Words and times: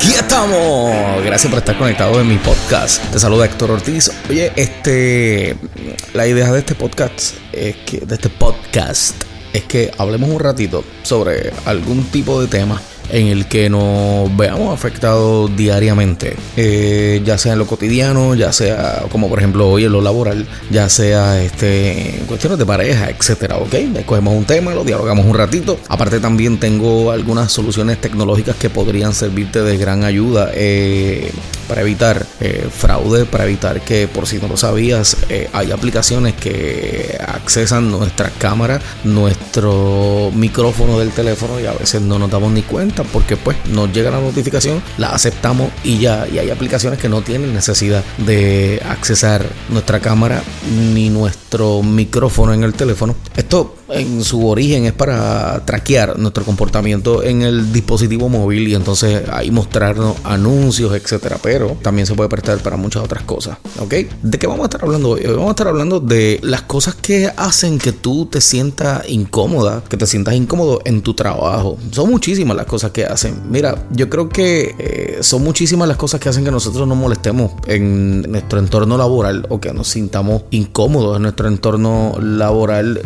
Aquí 0.00 0.14
estamos. 0.14 1.24
Gracias 1.24 1.50
por 1.50 1.58
estar 1.58 1.76
conectado 1.76 2.20
en 2.20 2.28
mi 2.28 2.36
podcast. 2.36 3.02
Te 3.10 3.18
saluda 3.18 3.46
Héctor 3.46 3.72
Ortiz. 3.72 4.08
Oye, 4.30 4.52
este, 4.54 5.56
la 6.14 6.24
idea 6.24 6.52
de 6.52 6.60
este 6.60 6.76
podcast 6.76 7.34
es 7.52 7.74
que 7.78 7.98
de 8.06 8.14
este 8.14 8.28
podcast 8.28 9.16
es 9.52 9.64
que 9.64 9.90
hablemos 9.98 10.30
un 10.30 10.38
ratito 10.38 10.84
sobre 11.02 11.52
algún 11.64 12.04
tipo 12.04 12.40
de 12.40 12.46
tema 12.46 12.80
en 13.10 13.28
el 13.28 13.46
que 13.46 13.70
nos 13.70 14.34
veamos 14.36 14.72
afectados 14.72 15.54
diariamente, 15.56 16.36
eh, 16.56 17.22
ya 17.24 17.38
sea 17.38 17.54
en 17.54 17.58
lo 17.58 17.66
cotidiano, 17.66 18.34
ya 18.34 18.52
sea 18.52 19.04
como 19.10 19.28
por 19.28 19.38
ejemplo 19.38 19.68
hoy 19.68 19.84
en 19.84 19.92
lo 19.92 20.00
laboral, 20.00 20.46
ya 20.70 20.88
sea 20.88 21.42
este, 21.42 22.18
en 22.18 22.26
cuestiones 22.26 22.58
de 22.58 22.66
pareja, 22.66 23.10
etcétera, 23.10 23.56
¿ok? 23.56 23.74
Escogemos 23.74 24.34
un 24.34 24.44
tema, 24.44 24.74
lo 24.74 24.84
dialogamos 24.84 25.26
un 25.26 25.34
ratito. 25.34 25.78
Aparte 25.88 26.20
también 26.20 26.58
tengo 26.58 27.10
algunas 27.10 27.52
soluciones 27.52 28.00
tecnológicas 28.00 28.56
que 28.56 28.70
podrían 28.70 29.14
servirte 29.14 29.62
de 29.62 29.76
gran 29.76 30.04
ayuda 30.04 30.50
eh, 30.54 31.30
para 31.68 31.82
evitar 31.82 32.26
eh, 32.40 32.68
fraude, 32.70 33.26
para 33.26 33.44
evitar 33.44 33.80
que 33.82 34.08
por 34.08 34.26
si 34.26 34.38
no 34.38 34.48
lo 34.48 34.56
sabías, 34.56 35.16
hay 35.52 35.70
aplicaciones 35.70 36.34
que 36.34 37.18
accesan 37.26 37.90
nuestra 37.90 38.30
cámara, 38.30 38.80
nuestro 39.04 40.30
micrófono 40.34 40.98
del 40.98 41.10
teléfono 41.10 41.60
y 41.60 41.66
a 41.66 41.72
veces 41.72 42.00
no 42.02 42.18
nos 42.18 42.30
damos 42.30 42.52
ni 42.52 42.62
cuenta 42.62 43.04
porque 43.04 43.36
pues 43.36 43.56
nos 43.66 43.92
llega 43.92 44.10
la 44.10 44.20
notificación, 44.20 44.82
la 44.96 45.10
aceptamos 45.10 45.70
y 45.84 45.98
ya. 45.98 46.26
Y 46.28 46.38
hay 46.38 46.50
aplicaciones 46.50 46.98
que 46.98 47.08
no 47.08 47.22
tienen 47.22 47.54
necesidad 47.54 48.04
de 48.18 48.82
accesar 48.88 49.46
nuestra 49.68 50.00
cámara 50.00 50.42
ni 50.94 51.10
nuestro 51.10 51.82
micrófono 51.82 52.52
en 52.54 52.64
el 52.64 52.74
teléfono. 52.74 53.14
Esto 53.36 53.77
en 53.88 54.22
su 54.24 54.46
origen 54.46 54.84
es 54.84 54.92
para 54.92 55.64
traquear 55.64 56.18
nuestro 56.18 56.44
comportamiento 56.44 57.22
en 57.22 57.42
el 57.42 57.72
dispositivo 57.72 58.28
móvil 58.28 58.68
y 58.68 58.74
entonces 58.74 59.22
ahí 59.32 59.50
mostrarnos 59.50 60.16
anuncios, 60.24 60.94
etcétera. 60.94 61.38
Pero 61.42 61.76
también 61.82 62.06
se 62.06 62.14
puede 62.14 62.28
prestar 62.28 62.58
para 62.58 62.76
muchas 62.76 63.02
otras 63.02 63.22
cosas. 63.22 63.58
¿Ok? 63.80 63.94
¿De 64.22 64.38
qué 64.38 64.46
vamos 64.46 64.62
a 64.62 64.66
estar 64.66 64.84
hablando 64.84 65.10
hoy? 65.10 65.22
Vamos 65.26 65.48
a 65.48 65.50
estar 65.50 65.68
hablando 65.68 66.00
de 66.00 66.38
las 66.42 66.62
cosas 66.62 66.94
que 66.94 67.30
hacen 67.36 67.78
que 67.78 67.92
tú 67.92 68.26
te 68.26 68.40
sientas 68.40 69.08
incómoda, 69.08 69.82
que 69.88 69.96
te 69.96 70.06
sientas 70.06 70.34
incómodo 70.34 70.80
en 70.84 71.02
tu 71.02 71.14
trabajo. 71.14 71.78
Son 71.90 72.10
muchísimas 72.10 72.56
las 72.56 72.66
cosas 72.66 72.90
que 72.90 73.04
hacen. 73.04 73.34
Mira, 73.50 73.86
yo 73.90 74.08
creo 74.08 74.28
que 74.28 74.74
eh, 74.78 75.18
son 75.22 75.42
muchísimas 75.42 75.88
las 75.88 75.96
cosas 75.96 76.20
que 76.20 76.28
hacen 76.28 76.44
que 76.44 76.50
nosotros 76.50 76.86
nos 76.86 76.96
molestemos 76.96 77.52
en 77.66 78.22
nuestro 78.22 78.58
entorno 78.58 78.96
laboral 78.96 79.46
o 79.48 79.60
que 79.60 79.72
nos 79.72 79.88
sintamos 79.88 80.42
incómodos 80.50 81.16
en 81.16 81.22
nuestro 81.22 81.48
entorno 81.48 82.14
laboral 82.20 83.02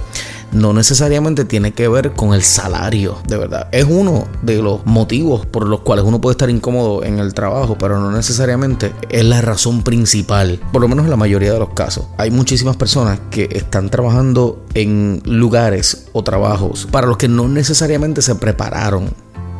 no 0.52 0.72
necesariamente 0.72 1.44
tiene 1.44 1.72
que 1.72 1.88
ver 1.88 2.12
con 2.12 2.34
el 2.34 2.42
salario, 2.42 3.18
de 3.26 3.36
verdad. 3.36 3.68
Es 3.72 3.86
uno 3.88 4.26
de 4.42 4.62
los 4.62 4.84
motivos 4.86 5.46
por 5.46 5.66
los 5.66 5.80
cuales 5.80 6.04
uno 6.04 6.20
puede 6.20 6.32
estar 6.32 6.50
incómodo 6.50 7.04
en 7.04 7.18
el 7.18 7.34
trabajo, 7.34 7.76
pero 7.78 7.98
no 7.98 8.10
necesariamente 8.10 8.92
es 9.08 9.24
la 9.24 9.40
razón 9.40 9.82
principal, 9.82 10.60
por 10.72 10.82
lo 10.82 10.88
menos 10.88 11.04
en 11.04 11.10
la 11.10 11.16
mayoría 11.16 11.52
de 11.52 11.58
los 11.58 11.70
casos. 11.70 12.06
Hay 12.18 12.30
muchísimas 12.30 12.76
personas 12.76 13.20
que 13.30 13.48
están 13.52 13.90
trabajando 13.90 14.64
en 14.74 15.22
lugares 15.24 16.08
o 16.12 16.22
trabajos 16.22 16.86
para 16.90 17.06
los 17.06 17.16
que 17.16 17.28
no 17.28 17.48
necesariamente 17.48 18.22
se 18.22 18.34
prepararon 18.34 19.10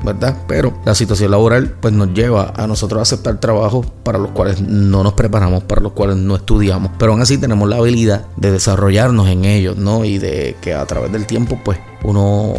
¿verdad? 0.04 0.36
Pero 0.46 0.78
la 0.84 0.94
situación 0.94 1.30
laboral 1.30 1.74
pues 1.80 1.92
nos 1.92 2.12
lleva 2.12 2.52
a 2.56 2.66
nosotros 2.66 2.98
a 2.98 3.02
aceptar 3.02 3.40
trabajos 3.40 3.86
para 4.02 4.18
los 4.18 4.30
cuales 4.30 4.60
no 4.60 5.02
nos 5.02 5.14
preparamos, 5.14 5.64
para 5.64 5.80
los 5.80 5.92
cuales 5.92 6.16
no 6.16 6.36
estudiamos, 6.36 6.92
pero 6.98 7.12
aún 7.12 7.22
así 7.22 7.38
tenemos 7.38 7.68
la 7.68 7.76
habilidad 7.76 8.26
de 8.36 8.52
desarrollarnos 8.52 9.28
en 9.28 9.44
ellos, 9.44 9.76
¿no? 9.76 10.04
Y 10.04 10.18
de 10.18 10.56
que 10.60 10.74
a 10.74 10.84
través 10.86 11.12
del 11.12 11.26
tiempo 11.26 11.58
pues 11.64 11.78
uno 12.04 12.54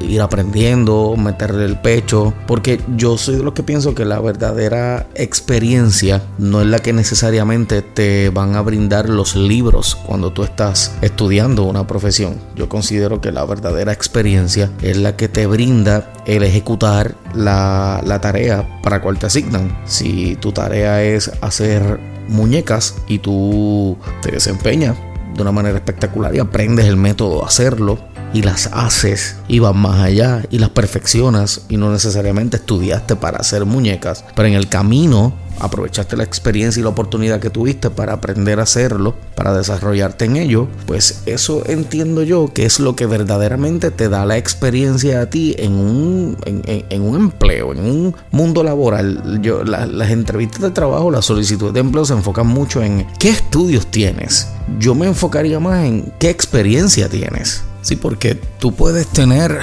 ir 0.00 0.20
aprendiendo, 0.20 1.14
meterle 1.16 1.64
el 1.64 1.80
pecho, 1.80 2.32
porque 2.46 2.80
yo 2.96 3.18
soy 3.18 3.36
de 3.36 3.42
los 3.42 3.54
que 3.54 3.62
pienso 3.62 3.94
que 3.94 4.04
la 4.04 4.20
verdadera 4.20 5.06
experiencia 5.14 6.22
no 6.38 6.60
es 6.60 6.66
la 6.66 6.78
que 6.78 6.92
necesariamente 6.92 7.82
te 7.82 8.30
van 8.30 8.56
a 8.56 8.62
brindar 8.62 9.08
los 9.08 9.36
libros 9.36 9.96
cuando 9.96 10.32
tú 10.32 10.42
estás 10.42 10.92
estudiando 11.02 11.64
una 11.64 11.86
profesión. 11.86 12.36
Yo 12.56 12.68
considero 12.68 13.20
que 13.20 13.32
la 13.32 13.44
verdadera 13.44 13.92
experiencia 13.92 14.70
es 14.82 14.96
la 14.96 15.16
que 15.16 15.28
te 15.28 15.46
brinda 15.46 16.12
el 16.26 16.42
ejecutar 16.42 17.14
la, 17.34 18.02
la 18.04 18.20
tarea 18.20 18.80
para 18.82 19.00
cual 19.00 19.18
te 19.18 19.26
asignan. 19.26 19.78
Si 19.84 20.36
tu 20.36 20.52
tarea 20.52 21.02
es 21.02 21.30
hacer 21.40 22.00
muñecas 22.28 22.96
y 23.06 23.18
tú 23.18 23.96
te 24.22 24.32
desempeñas 24.32 24.96
de 25.34 25.42
una 25.42 25.52
manera 25.52 25.78
espectacular 25.78 26.34
y 26.34 26.40
aprendes 26.40 26.86
el 26.86 26.96
método 26.96 27.40
de 27.40 27.46
hacerlo 27.46 27.98
y 28.32 28.42
las 28.42 28.68
haces 28.72 29.36
y 29.48 29.58
vas 29.58 29.74
más 29.74 30.00
allá 30.00 30.42
y 30.50 30.58
las 30.58 30.70
perfeccionas 30.70 31.62
y 31.68 31.76
no 31.76 31.90
necesariamente 31.90 32.58
estudiaste 32.58 33.16
para 33.16 33.38
hacer 33.38 33.64
muñecas, 33.64 34.24
pero 34.34 34.48
en 34.48 34.54
el 34.54 34.68
camino 34.68 35.32
aprovechaste 35.60 36.16
la 36.16 36.24
experiencia 36.24 36.80
y 36.80 36.82
la 36.82 36.90
oportunidad 36.90 37.40
que 37.40 37.50
tuviste 37.50 37.90
para 37.90 38.14
aprender 38.14 38.60
a 38.60 38.62
hacerlo, 38.62 39.14
para 39.34 39.56
desarrollarte 39.56 40.24
en 40.24 40.36
ello, 40.36 40.68
pues 40.86 41.22
eso 41.26 41.62
entiendo 41.66 42.22
yo 42.22 42.52
que 42.52 42.64
es 42.64 42.80
lo 42.80 42.96
que 42.96 43.06
verdaderamente 43.06 43.90
te 43.90 44.08
da 44.08 44.24
la 44.24 44.36
experiencia 44.36 45.20
a 45.22 45.30
ti 45.30 45.54
en 45.58 45.72
un, 45.72 46.36
en, 46.44 47.02
un 47.02 47.16
empleo, 47.16 47.72
en 47.72 47.80
un 47.80 48.16
mundo 48.30 48.62
laboral. 48.62 49.40
Yo, 49.42 49.64
las 49.64 50.10
entrevistas 50.10 50.60
de 50.60 50.70
trabajo, 50.70 51.10
las 51.10 51.24
solicitudes 51.24 51.74
de 51.74 51.80
empleo 51.80 52.04
se 52.04 52.14
enfocan 52.14 52.46
mucho 52.46 52.82
en 52.82 53.06
qué 53.18 53.30
estudios 53.30 53.86
tienes. 53.86 54.48
Yo 54.78 54.94
me 54.94 55.06
enfocaría 55.06 55.58
más 55.60 55.84
en 55.84 56.12
qué 56.18 56.30
experiencia 56.30 57.08
tienes. 57.08 57.64
Sí, 57.82 57.96
porque 57.96 58.34
tú 58.34 58.74
puedes 58.74 59.06
tener, 59.08 59.60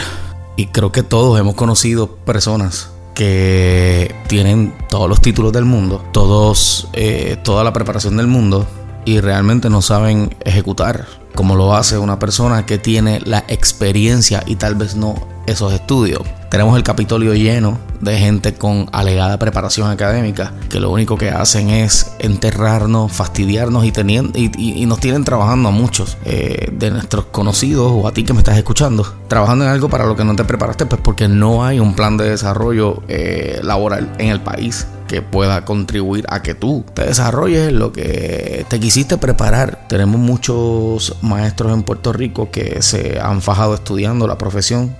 y 0.55 0.67
creo 0.67 0.91
que 0.91 1.03
todos 1.03 1.39
hemos 1.39 1.55
conocido 1.55 2.15
personas 2.17 2.91
que 3.13 4.13
tienen 4.27 4.75
todos 4.89 5.09
los 5.09 5.21
títulos 5.21 5.53
del 5.53 5.65
mundo, 5.65 6.03
todos, 6.11 6.87
eh, 6.93 7.37
toda 7.43 7.63
la 7.63 7.73
preparación 7.73 8.17
del 8.17 8.27
mundo 8.27 8.67
y 9.05 9.21
realmente 9.21 9.69
no 9.69 9.81
saben 9.81 10.35
ejecutar 10.43 11.07
como 11.35 11.55
lo 11.55 11.75
hace 11.75 11.97
una 11.97 12.17
persona 12.17 12.65
que 12.65 12.77
tiene 12.77 13.19
la 13.19 13.43
experiencia 13.47 14.43
y 14.45 14.55
tal 14.55 14.75
vez 14.75 14.95
no 14.95 15.15
esos 15.45 15.73
estudios. 15.73 16.21
Tenemos 16.49 16.77
el 16.77 16.83
Capitolio 16.83 17.33
lleno 17.33 17.77
de 18.01 18.17
gente 18.17 18.53
con 18.53 18.87
alegada 18.91 19.37
preparación 19.37 19.89
académica 19.89 20.53
que 20.69 20.79
lo 20.79 20.89
único 20.89 21.17
que 21.17 21.29
hacen 21.29 21.69
es 21.69 22.15
enterrarnos, 22.19 23.11
fastidiarnos 23.11 23.85
y, 23.85 23.91
teniendo, 23.91 24.37
y, 24.37 24.85
nos 24.85 24.99
tienen 24.99 25.23
trabajando 25.23 25.69
a 25.69 25.71
muchos 25.71 26.17
eh, 26.23 26.69
de 26.71 26.91
nuestros 26.91 27.25
conocidos 27.25 27.91
o 27.93 28.07
a 28.07 28.11
ti 28.11 28.23
que 28.23 28.33
me 28.33 28.39
estás 28.39 28.57
escuchando, 28.57 29.05
trabajando 29.27 29.65
en 29.65 29.71
algo 29.71 29.89
para 29.89 30.05
lo 30.05 30.15
que 30.15 30.23
no 30.23 30.35
te 30.35 30.45
preparaste, 30.45 30.85
pues 30.85 31.01
porque 31.03 31.27
no 31.27 31.65
hay 31.65 31.79
un 31.79 31.93
plan 31.93 32.17
de 32.17 32.29
desarrollo 32.29 33.01
eh, 33.07 33.59
laboral 33.63 34.15
en 34.17 34.29
el 34.29 34.41
país 34.41 34.87
que 35.07 35.21
pueda 35.21 35.65
contribuir 35.65 36.25
a 36.29 36.41
que 36.41 36.55
tú 36.55 36.85
te 36.93 37.05
desarrolles 37.05 37.71
lo 37.71 37.91
que 37.91 38.65
te 38.69 38.79
quisiste 38.79 39.17
preparar. 39.17 39.85
Tenemos 39.87 40.19
muchos 40.19 41.17
maestros 41.21 41.73
en 41.73 41.83
Puerto 41.83 42.13
Rico 42.13 42.51
que 42.51 42.81
se 42.81 43.19
han 43.19 43.41
fajado 43.41 43.75
estudiando 43.75 44.27
la 44.27 44.37
profesión 44.37 44.95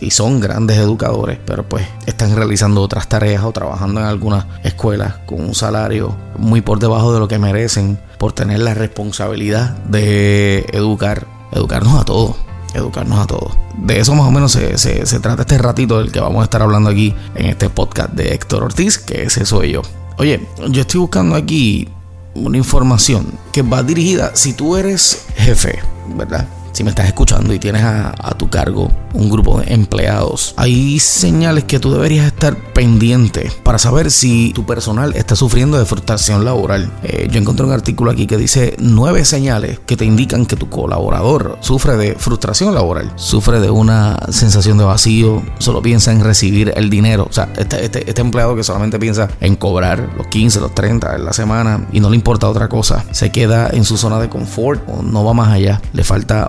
y 0.00 0.10
son 0.10 0.40
grandes 0.40 0.76
educadores, 0.76 1.38
pero 1.46 1.66
pues 1.66 1.86
están 2.06 2.36
realizando 2.36 2.82
otras 2.82 3.08
tareas 3.08 3.44
o 3.44 3.52
trabajando 3.52 4.00
en 4.00 4.06
algunas 4.06 4.46
escuelas 4.62 5.14
con 5.26 5.40
un 5.40 5.54
salario 5.54 6.14
muy 6.36 6.60
por 6.60 6.78
debajo 6.78 7.14
de 7.14 7.20
lo 7.20 7.28
que 7.28 7.38
merecen 7.38 7.98
por 8.18 8.32
tener 8.32 8.60
la 8.60 8.74
responsabilidad 8.74 9.70
de 9.84 10.66
educar, 10.72 11.26
educarnos 11.52 11.98
a 11.98 12.04
todos 12.04 12.43
educarnos 12.74 13.18
a 13.18 13.26
todos. 13.26 13.52
De 13.78 14.00
eso 14.00 14.14
más 14.14 14.26
o 14.26 14.30
menos 14.30 14.52
se, 14.52 14.76
se, 14.78 15.20
trata 15.20 15.42
este 15.42 15.58
ratito 15.58 15.98
del 15.98 16.12
que 16.12 16.20
vamos 16.20 16.40
a 16.40 16.44
estar 16.44 16.62
hablando 16.62 16.90
aquí 16.90 17.14
en 17.34 17.46
este 17.46 17.70
podcast 17.70 18.12
de 18.12 18.34
Héctor 18.34 18.64
Ortiz, 18.64 18.98
que 18.98 19.22
es 19.22 19.36
eso 19.36 19.62
yo. 19.64 19.82
Oye, 20.18 20.46
yo 20.68 20.82
estoy 20.82 21.00
buscando 21.00 21.34
aquí 21.34 21.88
una 22.34 22.56
información 22.56 23.26
que 23.52 23.62
va 23.62 23.82
dirigida, 23.82 24.34
si 24.34 24.52
tú 24.52 24.76
eres 24.76 25.24
jefe, 25.36 25.78
¿verdad? 26.16 26.48
Si 26.74 26.82
me 26.82 26.90
estás 26.90 27.06
escuchando 27.06 27.54
y 27.54 27.58
tienes 27.58 27.82
a, 27.84 28.12
tu 28.36 28.50
cargo 28.50 28.90
un 29.12 29.30
grupo 29.30 29.60
de 29.60 29.72
empleados, 29.72 30.54
hay 30.56 30.98
señales 30.98 31.64
que 31.64 31.78
tú 31.78 31.92
deberías 31.92 32.26
estar 32.26 32.56
pendiente 32.72 33.50
para 33.62 33.78
saber 33.78 34.10
si 34.10 34.52
tu 34.52 34.66
personal 34.66 35.14
está 35.14 35.36
sufriendo 35.36 35.78
de 35.78 35.84
frustración 35.84 36.44
laboral. 36.44 36.90
Eh, 37.04 37.28
yo 37.30 37.38
encontré 37.38 37.64
un 37.64 37.72
artículo 37.72 38.10
aquí 38.10 38.26
que 38.26 38.36
dice 38.36 38.74
nueve 38.78 39.24
señales 39.24 39.78
que 39.86 39.96
te 39.96 40.04
indican 40.04 40.46
que 40.46 40.56
tu 40.56 40.68
colaborador 40.68 41.58
sufre 41.60 41.96
de 41.96 42.16
frustración 42.16 42.74
laboral, 42.74 43.12
sufre 43.14 43.60
de 43.60 43.70
una 43.70 44.18
sensación 44.30 44.78
de 44.78 44.84
vacío, 44.84 45.42
solo 45.58 45.80
piensa 45.80 46.10
en 46.10 46.24
recibir 46.24 46.72
el 46.76 46.90
dinero. 46.90 47.28
O 47.30 47.32
sea, 47.32 47.52
este, 47.56 47.84
este, 47.84 48.10
este 48.10 48.20
empleado 48.20 48.56
que 48.56 48.64
solamente 48.64 48.98
piensa 48.98 49.28
en 49.40 49.54
cobrar 49.54 50.10
los 50.16 50.26
15, 50.26 50.58
los 50.58 50.74
30 50.74 51.14
en 51.14 51.24
la 51.24 51.32
semana 51.32 51.86
y 51.92 52.00
no 52.00 52.10
le 52.10 52.16
importa 52.16 52.48
otra 52.48 52.68
cosa, 52.68 53.04
se 53.12 53.30
queda 53.30 53.70
en 53.72 53.84
su 53.84 53.96
zona 53.96 54.18
de 54.18 54.28
confort 54.28 54.82
o 54.88 55.02
no 55.02 55.24
va 55.24 55.34
más 55.34 55.50
allá, 55.50 55.80
le 55.92 56.02
falta 56.02 56.48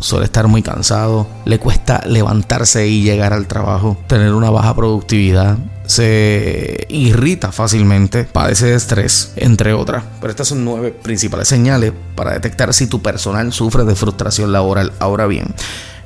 suele 0.00 0.24
estar 0.24 0.48
muy 0.48 0.62
cansado, 0.62 1.26
le 1.44 1.58
cuesta 1.58 2.02
levantarse 2.06 2.86
y 2.86 3.02
llegar 3.02 3.32
al 3.32 3.46
trabajo, 3.46 3.96
tener 4.06 4.34
una 4.34 4.50
baja 4.50 4.74
productividad, 4.74 5.58
se 5.86 6.86
irrita 6.88 7.52
fácilmente, 7.52 8.24
padece 8.24 8.66
de 8.66 8.76
estrés, 8.76 9.32
entre 9.36 9.72
otras. 9.74 10.04
Pero 10.20 10.30
estas 10.30 10.48
son 10.48 10.64
nueve 10.64 10.90
principales 10.90 11.48
señales 11.48 11.92
para 12.14 12.32
detectar 12.32 12.72
si 12.72 12.86
tu 12.86 13.02
personal 13.02 13.52
sufre 13.52 13.84
de 13.84 13.94
frustración 13.94 14.52
laboral. 14.52 14.92
Ahora 15.00 15.26
bien, 15.26 15.54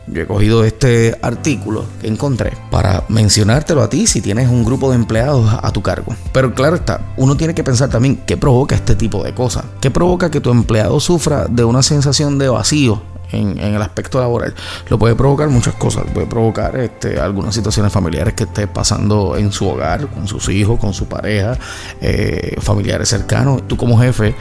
yo 0.07 0.23
he 0.23 0.27
cogido 0.27 0.65
este 0.65 1.17
artículo 1.23 1.85
que 2.01 2.09
encontré 2.09 2.53
para 2.71 3.05
mencionártelo 3.09 3.83
a 3.83 3.91
ti 3.91 4.07
si 4.07 4.21
tienes 4.21 4.49
un 4.49 4.65
grupo 4.65 4.91
de 4.91 4.97
empleados 4.97 5.53
a 5.61 5.73
tu 5.73 5.83
cargo. 5.83 6.15
Pero 6.33 6.55
claro 6.55 6.77
está, 6.77 7.01
uno 7.17 7.37
tiene 7.37 7.55
que 7.55 7.65
pensar 7.65 7.89
también 7.89 8.23
qué 8.27 8.37
provoca 8.37 8.75
este 8.75 8.95
tipo 8.95 9.23
de 9.23 9.35
cosas. 9.35 9.65
¿Qué 9.81 9.91
provoca 9.91 10.31
que 10.31 10.41
tu 10.41 10.51
empleado 10.51 11.01
sufra 11.01 11.47
de 11.49 11.65
una 11.65 11.83
sensación 11.83 12.39
de 12.39 12.49
vacío 12.49 13.03
en, 13.33 13.59
el 13.59 13.83
aspecto 13.83 14.21
laboral. 14.21 14.55
Lo 14.89 14.99
puede 14.99 15.15
provocar 15.15 15.49
muchas 15.49 15.75
cosas. 15.75 16.05
Puede 16.13 16.27
provocar 16.27 16.77
este, 16.77 17.19
algunas 17.19 17.55
situaciones 17.55 17.93
familiares 17.93 18.35
que 18.35 18.45
esté 18.45 18.67
pasando 18.67 19.37
en 19.37 19.53
su 19.53 19.69
hogar, 19.69 20.07
con 20.09 20.29
sus 20.29 20.49
hijos, 20.49 20.79
con 20.79 20.95
su 20.95 21.07
pareja, 21.07 21.59
eh, 22.01 22.57
familiares 22.61 23.09
cercanos. 23.09 23.67
Tú 23.67 23.77
como 23.77 23.99
jefe 23.99 24.35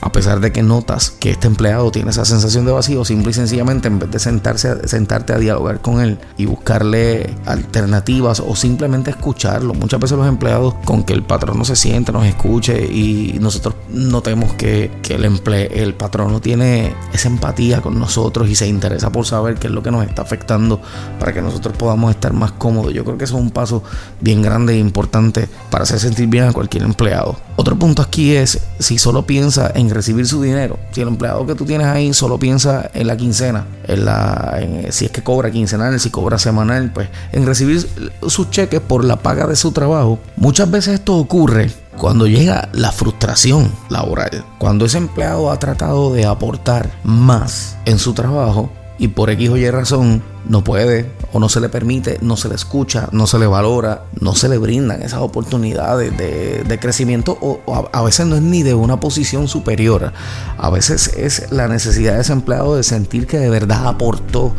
a 0.00 0.12
pesar 0.12 0.40
de 0.40 0.52
que 0.52 0.62
notas 0.62 1.10
que 1.10 1.30
este 1.30 1.46
empleado 1.46 1.90
tiene 1.90 2.10
esa 2.10 2.24
sensación 2.24 2.64
de 2.64 2.72
vacío, 2.72 3.04
simple 3.04 3.30
y 3.30 3.34
sencillamente 3.34 3.88
en 3.88 3.98
vez 3.98 4.10
de 4.10 4.18
sentarse 4.18 4.86
sentarte 4.88 5.32
a 5.32 5.38
dialogar 5.38 5.80
con 5.80 6.00
él 6.00 6.18
y 6.36 6.46
buscarle 6.46 7.34
alternativas 7.46 8.40
o 8.40 8.54
simplemente 8.54 9.10
escucharlo. 9.10 9.74
Muchas 9.74 10.00
veces 10.00 10.18
los 10.18 10.26
empleados 10.26 10.74
con 10.84 11.04
que 11.04 11.12
el 11.12 11.22
patrón 11.22 11.58
no 11.58 11.64
se 11.64 11.76
siente, 11.76 12.12
nos 12.12 12.26
escuche 12.26 12.84
y 12.84 13.38
nosotros 13.40 13.74
notemos 13.88 14.52
que, 14.54 14.90
el, 15.08 15.24
el 15.72 15.94
patrón 15.94 16.32
no 16.32 16.40
tiene 16.40 16.94
esa 17.12 17.28
empatía 17.28 17.80
con 17.80 17.98
nosotros 17.98 18.48
y 18.48 18.54
se 18.54 18.66
interesa 18.66 19.10
por 19.10 19.26
saber 19.26 19.56
qué 19.56 19.66
es 19.66 19.72
lo 19.72 19.82
que 19.82 19.90
nos 19.90 20.06
está 20.06 20.22
afectando 20.22 20.80
para 21.18 21.32
que 21.32 21.42
nosotros 21.42 21.76
podamos 21.76 22.10
estar 22.10 22.32
más 22.32 22.52
cómodos. 22.52 22.92
Yo 22.92 23.04
creo 23.04 23.18
que 23.18 23.24
eso 23.24 23.36
es 23.36 23.42
un 23.42 23.50
paso 23.50 23.82
bien 24.20 24.42
grande 24.42 24.74
e 24.74 24.78
importante 24.78 25.48
para 25.70 25.84
hacer 25.84 25.98
sentir 25.98 26.28
bien 26.28 26.44
a 26.44 26.52
cualquier 26.52 26.84
empleado. 26.84 27.36
Otro 27.56 27.76
punto 27.76 28.02
aquí 28.02 28.36
es 28.36 28.60
si 28.78 28.98
solo 28.98 29.26
piensa 29.26 29.70
en 29.74 29.87
recibir 29.90 30.26
su 30.26 30.42
dinero. 30.42 30.78
Si 30.92 31.00
el 31.00 31.08
empleado 31.08 31.46
que 31.46 31.54
tú 31.54 31.64
tienes 31.64 31.86
ahí 31.86 32.12
solo 32.12 32.38
piensa 32.38 32.90
en 32.94 33.06
la 33.06 33.16
quincena, 33.16 33.66
en 33.84 34.04
la, 34.04 34.58
si 34.90 35.06
es 35.06 35.10
que 35.10 35.22
cobra 35.22 35.50
quincenal, 35.50 35.98
si 36.00 36.10
cobra 36.10 36.38
semanal, 36.38 36.92
pues 36.92 37.08
en 37.32 37.46
recibir 37.46 37.88
sus 38.26 38.50
cheques 38.50 38.80
por 38.80 39.04
la 39.04 39.16
paga 39.16 39.46
de 39.46 39.56
su 39.56 39.72
trabajo. 39.72 40.18
Muchas 40.36 40.70
veces 40.70 40.94
esto 40.94 41.16
ocurre 41.16 41.70
cuando 41.98 42.26
llega 42.26 42.68
la 42.72 42.92
frustración 42.92 43.70
laboral, 43.88 44.44
cuando 44.58 44.84
ese 44.84 44.98
empleado 44.98 45.50
ha 45.50 45.58
tratado 45.58 46.12
de 46.12 46.26
aportar 46.26 46.90
más 47.02 47.76
en 47.84 47.98
su 47.98 48.12
trabajo 48.14 48.70
y 48.98 49.08
por 49.08 49.30
X 49.30 49.50
o 49.50 49.56
Y 49.56 49.70
razón 49.70 50.22
no 50.48 50.64
puede 50.64 51.10
o 51.32 51.38
no 51.38 51.48
se 51.48 51.60
le 51.60 51.68
permite, 51.68 52.18
no 52.22 52.36
se 52.36 52.48
le 52.48 52.54
escucha, 52.54 53.08
no 53.12 53.26
se 53.26 53.38
le 53.38 53.46
valora, 53.46 54.04
no 54.20 54.34
se 54.34 54.48
le 54.48 54.58
brindan 54.58 55.02
esas 55.02 55.20
oportunidades 55.20 56.16
de, 56.16 56.78
crecimiento 56.80 57.36
o, 57.40 57.60
a, 57.92 58.02
veces 58.02 58.26
no 58.26 58.36
es 58.36 58.42
ni 58.42 58.62
de 58.62 58.74
una 58.74 59.00
posición 59.00 59.48
superior, 59.48 60.12
a 60.56 60.70
veces 60.70 61.12
es 61.16 61.50
la 61.50 61.68
necesidad 61.68 62.14
de 62.14 62.20
ese 62.20 62.32
empleado 62.32 62.76
de 62.76 62.82
sentir 62.82 63.26
que 63.26 63.38
de 63.38 63.50
verdad 63.50 63.88
aportó 63.88 64.54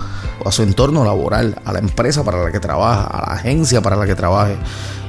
a 0.45 0.51
su 0.51 0.63
entorno 0.63 1.03
laboral, 1.03 1.59
a 1.65 1.73
la 1.73 1.79
empresa 1.79 2.23
para 2.23 2.43
la 2.43 2.51
que 2.51 2.59
trabaja, 2.59 3.05
a 3.05 3.29
la 3.29 3.35
agencia 3.35 3.81
para 3.81 3.95
la 3.95 4.05
que 4.05 4.15
trabaje. 4.15 4.57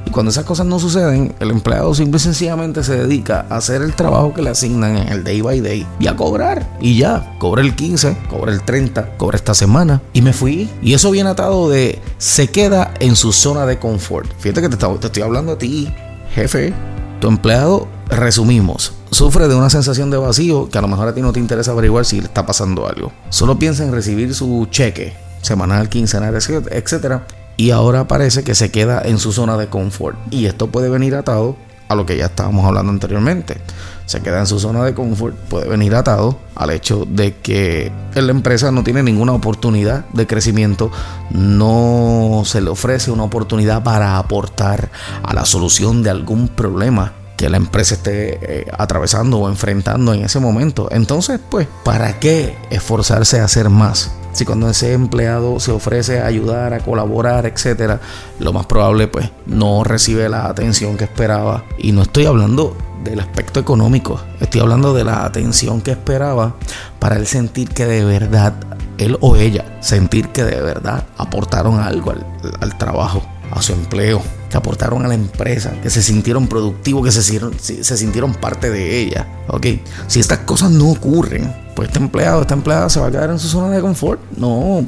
Y 0.05 0.11
cuando 0.11 0.31
esas 0.31 0.45
cosas 0.45 0.67
no 0.67 0.79
suceden, 0.79 1.35
el 1.41 1.51
empleado 1.51 1.95
simple 1.95 2.17
y 2.17 2.21
sencillamente 2.21 2.83
se 2.83 2.97
dedica 2.97 3.47
a 3.49 3.57
hacer 3.57 3.83
el 3.83 3.95
trabajo 3.95 4.35
que 4.35 4.43
le 4.43 4.51
asignan 4.51 4.97
en 4.97 5.09
el 5.09 5.25
day 5.25 5.41
by 5.41 5.61
day 5.61 5.87
y 5.99 6.07
a 6.07 6.17
cobrar. 6.17 6.77
Y 6.81 6.97
ya, 6.99 7.37
cobré 7.39 7.63
el 7.63 7.75
15, 7.75 8.17
cobré 8.29 8.53
el 8.53 8.63
30, 8.63 9.17
cobré 9.17 9.37
esta 9.37 9.55
semana 9.55 10.03
y 10.13 10.23
me 10.23 10.33
fui. 10.33 10.71
Y 10.83 10.95
eso 10.95 11.11
viene 11.11 11.31
atado 11.31 11.69
de 11.69 12.01
se 12.19 12.49
queda 12.49 12.95
en 13.01 13.17
su 13.17 13.33
zona 13.33 13.67
de 13.67 13.79
confort. 13.79 14.31
Fíjate 14.39 14.63
que 14.63 14.69
te, 14.69 14.77
te 14.77 15.07
estoy 15.07 15.23
hablando 15.23 15.53
a 15.53 15.59
ti, 15.59 15.93
jefe. 16.35 16.73
Tu 17.21 17.29
empleado, 17.29 17.87
resumimos, 18.09 18.95
sufre 19.11 19.47
de 19.47 19.55
una 19.55 19.69
sensación 19.69 20.11
de 20.11 20.17
vacío 20.17 20.71
que 20.71 20.79
a 20.79 20.81
lo 20.81 20.89
mejor 20.89 21.09
a 21.09 21.15
ti 21.15 21.21
no 21.21 21.33
te 21.35 21.39
interesa 21.39 21.73
averiguar 21.73 22.07
si 22.07 22.21
le 22.21 22.29
está 22.29 22.47
pasando 22.47 22.89
algo. 22.89 23.13
Solo 23.29 23.59
piensa 23.59 23.85
en 23.85 23.93
recibir 23.93 24.35
su 24.35 24.67
cheque 24.71 25.15
semanal, 25.43 25.89
quincenal, 25.89 26.35
etcétera, 26.35 27.27
y 27.61 27.73
ahora 27.73 28.09
parece 28.09 28.43
que 28.43 28.55
se 28.55 28.71
queda 28.71 29.03
en 29.05 29.19
su 29.19 29.35
zona 29.35 29.59
de 29.59 29.67
confort. 29.67 30.17
Y 30.31 30.47
esto 30.47 30.69
puede 30.69 30.89
venir 30.89 31.15
atado 31.15 31.57
a 31.91 31.95
lo 31.95 32.07
que 32.07 32.17
ya 32.17 32.25
estábamos 32.25 32.65
hablando 32.65 32.91
anteriormente. 32.91 33.61
Se 34.07 34.23
queda 34.23 34.39
en 34.39 34.47
su 34.47 34.59
zona 34.59 34.83
de 34.83 34.95
confort, 34.95 35.37
puede 35.37 35.69
venir 35.69 35.95
atado 35.95 36.39
al 36.55 36.71
hecho 36.71 37.05
de 37.07 37.37
que 37.37 37.93
la 38.15 38.31
empresa 38.31 38.71
no 38.71 38.83
tiene 38.83 39.03
ninguna 39.03 39.33
oportunidad 39.33 40.07
de 40.15 40.27
crecimiento, 40.27 40.91
no 41.29 42.45
se 42.47 42.63
le 42.63 42.71
ofrece 42.71 43.11
una 43.11 43.25
oportunidad 43.25 43.83
para 43.83 44.17
aportar 44.17 44.89
a 45.23 45.35
la 45.35 45.45
solución 45.45 46.03
de 46.03 46.09
algún 46.09 46.49
problema 46.49 47.13
que 47.37 47.51
la 47.51 47.59
empresa 47.59 47.95
esté 47.95 48.39
eh, 48.41 48.71
atravesando 48.79 49.37
o 49.37 49.51
enfrentando 49.51 50.15
en 50.15 50.25
ese 50.25 50.41
momento. 50.41 50.89
Entonces, 50.91 51.39
pues, 51.51 51.69
¿para 51.85 52.19
qué 52.21 52.57
esforzarse 52.71 53.39
a 53.39 53.45
hacer 53.45 53.69
más? 53.69 54.13
Si 54.33 54.45
cuando 54.45 54.69
ese 54.71 54.93
empleado 54.93 55.61
se 55.61 55.73
ofrece 55.73 56.21
a 56.21 56.27
ayudar, 56.27 56.73
a 56.75 56.81
colaborar, 56.81 57.47
etcétera, 57.47 58.01
lo 58.39 58.53
más 58.53 58.67
probable 58.67 59.09
pues 59.09 59.31
no 59.47 59.85
recibe 59.85 60.29
la 60.29 60.47
atención 60.47 60.97
que 60.97 61.05
esperaba. 61.05 61.65
Y 61.79 61.93
no 61.93 62.03
estoy 62.03 62.27
hablando 62.27 62.77
del 63.05 63.21
aspecto 63.21 63.61
económico, 63.61 64.21
estoy 64.41 64.61
hablando 64.61 64.93
de 64.93 65.05
la 65.05 65.25
atención 65.25 65.81
que 65.81 65.93
esperaba 65.93 66.55
para 66.99 67.17
él 67.17 67.27
sentir 67.27 67.71
que 67.71 67.87
de 67.87 68.05
verdad, 68.05 68.55
él 68.99 69.17
o 69.21 69.37
ella, 69.37 69.65
sentir 69.81 70.29
que 70.29 70.45
de 70.45 70.61
verdad 70.61 71.05
aportaron 71.17 71.81
algo 71.81 72.13
al, 72.61 72.79
trabajo, 72.79 73.23
a 73.51 73.63
su 73.63 73.73
empleo, 73.73 74.23
que 74.49 74.57
aportaron 74.57 75.05
a 75.05 75.09
la 75.09 75.15
empresa, 75.15 75.73
que 75.83 75.91
se 75.91 76.03
sintieron 76.03 76.47
productivos, 76.47 77.05
que 77.05 77.13
se, 77.13 77.97
sintieron 77.97 78.35
parte 78.35 78.71
de 78.71 79.01
ella. 79.01 79.27
¿ok? 79.49 79.67
Si 80.07 80.21
estas 80.21 80.39
cosas 80.41 80.71
no 80.71 80.91
ocurren, 80.91 81.55
pues 81.75 81.89
este 81.89 81.99
empleado, 81.99 82.43
esta 82.43 82.55
empleada 82.55 82.89
se 82.89 83.01
va 83.01 83.09
a 83.09 83.11
quedar 83.11 83.31
en 83.31 83.39
su 83.39 83.49
zona 83.49 83.71
de 83.71 83.81
confort. 83.81 84.21
No, 84.37 84.85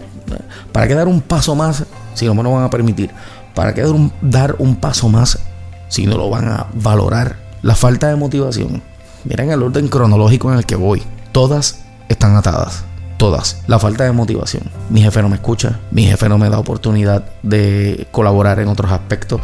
¿para 0.72 0.88
qué 0.88 0.94
dar 0.94 1.08
un 1.08 1.20
paso 1.20 1.54
más 1.54 1.84
si 2.14 2.26
no 2.26 2.34
me 2.34 2.42
lo 2.42 2.52
van 2.52 2.64
a 2.64 2.70
permitir? 2.70 3.10
¿Para 3.54 3.74
qué 3.74 3.82
dar 3.82 3.92
un, 3.92 4.12
dar 4.22 4.56
un 4.58 4.76
paso 4.76 5.08
más 5.08 5.38
si 5.88 6.06
no 6.06 6.16
lo 6.16 6.30
van 6.30 6.48
a 6.48 6.66
valorar? 6.74 7.36
La 7.62 7.74
falta 7.74 8.08
de 8.08 8.16
motivación. 8.16 8.82
Miren 9.24 9.50
el 9.50 9.62
orden 9.62 9.88
cronológico 9.88 10.50
en 10.50 10.58
el 10.58 10.66
que 10.66 10.74
voy. 10.74 11.02
Todas 11.30 11.80
están 12.08 12.36
atadas. 12.36 12.84
Todas. 13.22 13.62
La 13.68 13.78
falta 13.78 14.02
de 14.02 14.10
motivación. 14.10 14.64
Mi 14.90 15.00
jefe 15.00 15.22
no 15.22 15.28
me 15.28 15.36
escucha. 15.36 15.78
Mi 15.92 16.04
jefe 16.06 16.28
no 16.28 16.38
me 16.38 16.50
da 16.50 16.58
oportunidad 16.58 17.24
de 17.44 18.08
colaborar 18.10 18.58
en 18.58 18.66
otros 18.66 18.90
aspectos. 18.90 19.40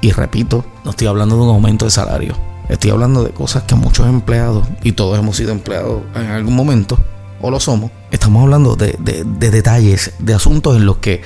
Y 0.00 0.10
repito, 0.10 0.64
no 0.84 0.90
estoy 0.90 1.06
hablando 1.06 1.36
de 1.36 1.42
un 1.42 1.50
aumento 1.50 1.84
de 1.84 1.92
salario 1.92 2.34
Estoy 2.68 2.90
hablando 2.90 3.22
de 3.22 3.30
cosas 3.30 3.64
que 3.64 3.74
muchos 3.74 4.06
empleados, 4.06 4.66
y 4.82 4.92
todos 4.92 5.18
hemos 5.18 5.36
sido 5.36 5.52
empleados 5.52 6.02
en 6.14 6.26
algún 6.30 6.56
momento, 6.56 6.98
o 7.40 7.50
lo 7.50 7.60
somos, 7.60 7.90
estamos 8.10 8.42
hablando 8.42 8.76
de, 8.76 8.96
detalles, 9.38 10.14
de 10.18 10.34
asuntos 10.34 10.76
en 10.76 10.86
los 10.86 10.98
que 10.98 11.22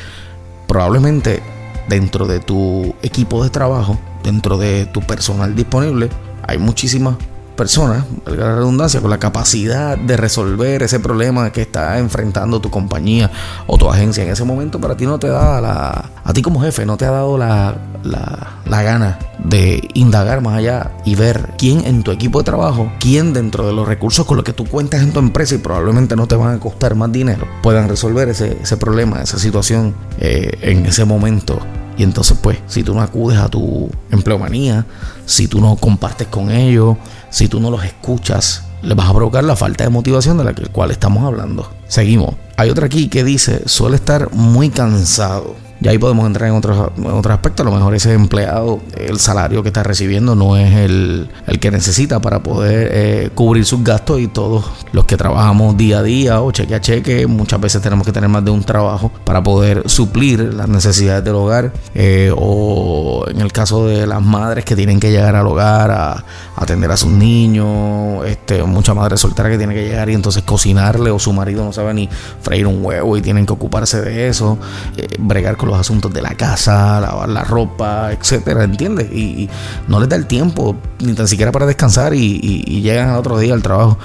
probablemente 0.66 1.42
dentro 1.88 2.26
de 2.26 2.40
tu 2.40 2.94
equipo 3.02 3.44
de 3.44 3.50
trabajo, 3.50 3.98
dentro 4.24 4.58
de 4.58 4.86
tu 4.86 5.00
personal 5.02 5.54
disponible, 5.54 6.08
hay 6.46 6.58
muchísimas 6.58 7.16
personas, 7.56 8.04
la 8.26 8.54
redundancia, 8.54 9.00
con 9.00 9.10
la 9.10 9.18
capacidad 9.18 9.96
de 9.96 10.16
resolver 10.16 10.82
ese 10.82 11.00
problema 11.00 11.50
que 11.50 11.62
está 11.62 11.98
enfrentando 11.98 12.60
tu 12.60 12.70
compañía 12.70 13.30
o 13.66 13.78
tu 13.78 13.90
agencia 13.90 14.22
en 14.22 14.30
ese 14.30 14.44
momento, 14.44 14.80
para 14.80 14.96
ti 14.96 15.06
no 15.06 15.18
te 15.18 15.28
da 15.28 15.60
la, 15.60 16.10
a 16.22 16.32
ti 16.32 16.42
como 16.42 16.60
jefe, 16.60 16.86
no 16.86 16.96
te 16.96 17.06
ha 17.06 17.10
dado 17.10 17.38
la, 17.38 17.74
la, 18.04 18.82
gana 18.82 19.18
de 19.42 19.88
indagar 19.94 20.40
más 20.42 20.58
allá 20.58 20.92
y 21.04 21.14
ver 21.14 21.54
quién 21.58 21.84
en 21.86 22.02
tu 22.02 22.12
equipo 22.12 22.38
de 22.38 22.44
trabajo, 22.44 22.92
quién 23.00 23.32
dentro 23.32 23.66
de 23.66 23.72
los 23.72 23.88
recursos 23.88 24.26
con 24.26 24.36
los 24.36 24.44
que 24.44 24.52
tú 24.52 24.64
cuentas 24.66 25.02
en 25.02 25.12
tu 25.12 25.18
empresa 25.18 25.54
y 25.54 25.58
probablemente 25.58 26.14
no 26.14 26.28
te 26.28 26.36
van 26.36 26.56
a 26.56 26.60
costar 26.60 26.94
más 26.94 27.10
dinero, 27.10 27.46
puedan 27.62 27.88
resolver 27.88 28.28
ese, 28.28 28.58
ese 28.62 28.76
problema, 28.76 29.22
esa 29.22 29.38
situación 29.38 29.94
eh, 30.20 30.58
en 30.60 30.86
ese 30.86 31.04
momento 31.04 31.60
y 31.96 32.02
entonces, 32.02 32.36
pues, 32.40 32.58
si 32.66 32.82
tú 32.82 32.94
no 32.94 33.00
acudes 33.00 33.38
a 33.38 33.48
tu 33.48 33.90
empleomanía, 34.10 34.86
si 35.24 35.48
tú 35.48 35.60
no 35.60 35.76
compartes 35.76 36.28
con 36.28 36.50
ellos, 36.50 36.96
si 37.30 37.48
tú 37.48 37.60
no 37.60 37.70
los 37.70 37.84
escuchas, 37.84 38.64
les 38.82 38.96
vas 38.96 39.08
a 39.08 39.14
provocar 39.14 39.44
la 39.44 39.56
falta 39.56 39.84
de 39.84 39.90
motivación 39.90 40.36
de 40.38 40.44
la 40.44 40.54
cual 40.72 40.90
estamos 40.90 41.24
hablando. 41.24 41.70
Seguimos. 41.88 42.34
Hay 42.56 42.70
otra 42.70 42.86
aquí 42.86 43.08
que 43.08 43.24
dice, 43.24 43.62
suele 43.66 43.96
estar 43.96 44.32
muy 44.32 44.70
cansado. 44.70 45.56
Y 45.80 45.88
ahí 45.88 45.98
podemos 45.98 46.26
entrar 46.26 46.48
en 46.48 46.56
otro, 46.56 46.92
otro 47.04 47.32
aspecto. 47.32 47.62
A 47.62 47.66
lo 47.66 47.72
mejor 47.72 47.94
ese 47.94 48.12
empleado, 48.14 48.80
el 48.96 49.18
salario 49.18 49.62
que 49.62 49.68
está 49.68 49.82
recibiendo 49.82 50.34
no 50.34 50.56
es 50.56 50.74
el, 50.74 51.28
que 51.60 51.70
necesita 51.70 52.20
para 52.20 52.42
poder 52.42 52.88
eh, 52.92 53.30
cubrir 53.34 53.64
sus 53.64 53.84
gastos 53.84 54.20
y 54.20 54.26
todos 54.26 54.64
los 54.92 55.04
que 55.04 55.16
trabajamos 55.16 55.76
día 55.76 55.98
a 55.98 56.02
día 56.02 56.40
o 56.40 56.50
cheque 56.50 56.74
a 56.74 56.80
cheque, 56.80 57.26
muchas 57.26 57.60
veces 57.60 57.82
tenemos 57.82 58.06
que 58.06 58.12
tener 58.12 58.28
más 58.28 58.44
de 58.44 58.50
un 58.50 58.64
trabajo 58.64 59.10
para 59.24 59.42
poder 59.42 59.88
suplir 59.88 60.40
las 60.54 60.68
necesidades 60.68 61.24
del 61.24 61.34
hogar 61.34 61.72
eh, 61.94 62.32
o 62.36 63.24
en 63.28 63.40
el 63.40 63.52
caso 63.52 63.86
de 63.86 64.06
las 64.06 64.22
madres 64.22 64.64
que 64.64 64.76
tienen 64.76 65.00
que 65.00 65.10
llegar 65.10 65.36
al 65.36 65.46
hogar 65.46 65.90
a, 65.90 66.24
atender 66.56 66.90
a 66.90 66.96
sus 66.96 67.10
niños, 67.10 68.26
este, 68.26 68.62
mucha 68.62 68.94
madre 68.94 69.18
soltera 69.18 69.50
que 69.50 69.58
tiene 69.58 69.74
que 69.74 69.84
llegar 69.84 70.08
y 70.08 70.14
entonces 70.14 70.42
cocinarle 70.42 71.10
o 71.10 71.18
su 71.18 71.32
marido 71.32 71.64
no 71.64 71.72
sabe 71.72 71.92
ni 71.92 72.08
freír 72.40 72.66
un 72.66 72.82
huevo 72.82 73.16
y 73.16 73.22
tienen 73.22 73.44
que 73.44 73.52
ocuparse 73.52 74.00
de 74.00 74.28
eso, 74.28 74.58
eh, 74.96 75.06
bregar 75.18 75.56
con 75.56 75.65
los 75.66 75.78
asuntos 75.78 76.12
de 76.12 76.22
la 76.22 76.34
casa, 76.34 77.00
lavar 77.00 77.28
la 77.28 77.44
ropa, 77.44 78.12
etcétera, 78.12 78.64
¿entiendes? 78.64 79.10
Y, 79.12 79.48
no 79.88 80.00
les 80.00 80.08
da 80.08 80.16
el 80.16 80.26
tiempo 80.26 80.76
ni 81.00 81.12
tan 81.14 81.28
siquiera 81.28 81.52
para 81.52 81.66
descansar 81.66 82.14
y, 82.14 82.80
llegan 82.82 83.10
al 83.10 83.18
otro 83.18 83.38
día 83.38 83.54
al 83.54 83.62
trabajo 83.62 83.98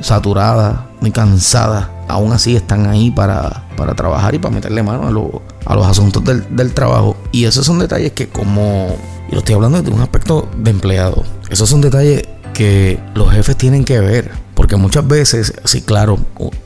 saturada, 0.00 0.88
muy 1.00 1.10
cansada. 1.10 1.90
aún 2.08 2.32
así 2.32 2.54
están 2.54 2.86
ahí 2.86 3.10
para, 3.10 3.66
para 3.76 3.94
trabajar 3.94 4.34
y 4.34 4.38
para 4.38 4.54
meterle 4.54 4.82
mano 4.82 5.04
a, 5.04 5.72
a 5.72 5.74
los 5.74 5.86
asuntos 5.86 6.22
del, 6.24 6.44
del, 6.54 6.72
trabajo. 6.74 7.16
Y 7.32 7.44
esos 7.44 7.64
son 7.64 7.78
detalles 7.78 8.12
que 8.12 8.28
como, 8.28 8.94
y 9.28 9.32
lo 9.32 9.38
estoy 9.38 9.54
hablando 9.54 9.82
de 9.82 9.90
un 9.90 10.02
aspecto 10.02 10.48
de 10.56 10.70
empleado, 10.70 11.24
esos 11.48 11.68
son 11.68 11.80
detalles 11.80 12.24
que 12.52 12.98
los 13.14 13.30
jefes 13.30 13.56
tienen 13.56 13.84
que 13.84 14.00
ver. 14.00 14.30
Porque 14.54 14.76
muchas 14.76 15.06
veces, 15.06 15.52
sí, 15.64 15.82
claro, 15.82 16.18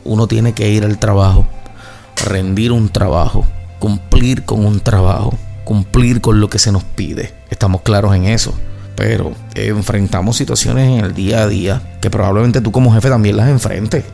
uno 0.05 0.29
tiene 0.29 0.53
que 0.53 0.71
ir 0.71 0.85
al 0.85 0.99
trabajo, 0.99 1.47
rendir 2.25 2.71
un 2.71 2.89
trabajo, 2.89 3.45
cumplir 3.81 4.45
con 4.45 4.65
un 4.65 4.79
trabajo, 4.79 5.37
cumplir 5.65 6.21
con 6.21 6.39
lo 6.39 6.49
que 6.49 6.61
se 6.61 6.71
nos 6.71 6.85
pide. 6.85 7.35
Estamos 7.51 7.83
claros 7.83 8.15
en 8.15 8.27
eso 8.27 8.55
pero 9.01 9.33
enfrentamos 9.55 10.37
situaciones 10.37 10.99
en 10.99 11.03
el 11.03 11.15
día 11.15 11.41
a 11.41 11.49
día 11.49 11.97
que 12.03 12.11
probablemente 12.11 12.61
tú 12.61 12.71
como 12.71 12.93
jefe 12.93 13.09
también 13.09 13.35
las 13.35 13.49
enfrentes. 13.49 14.05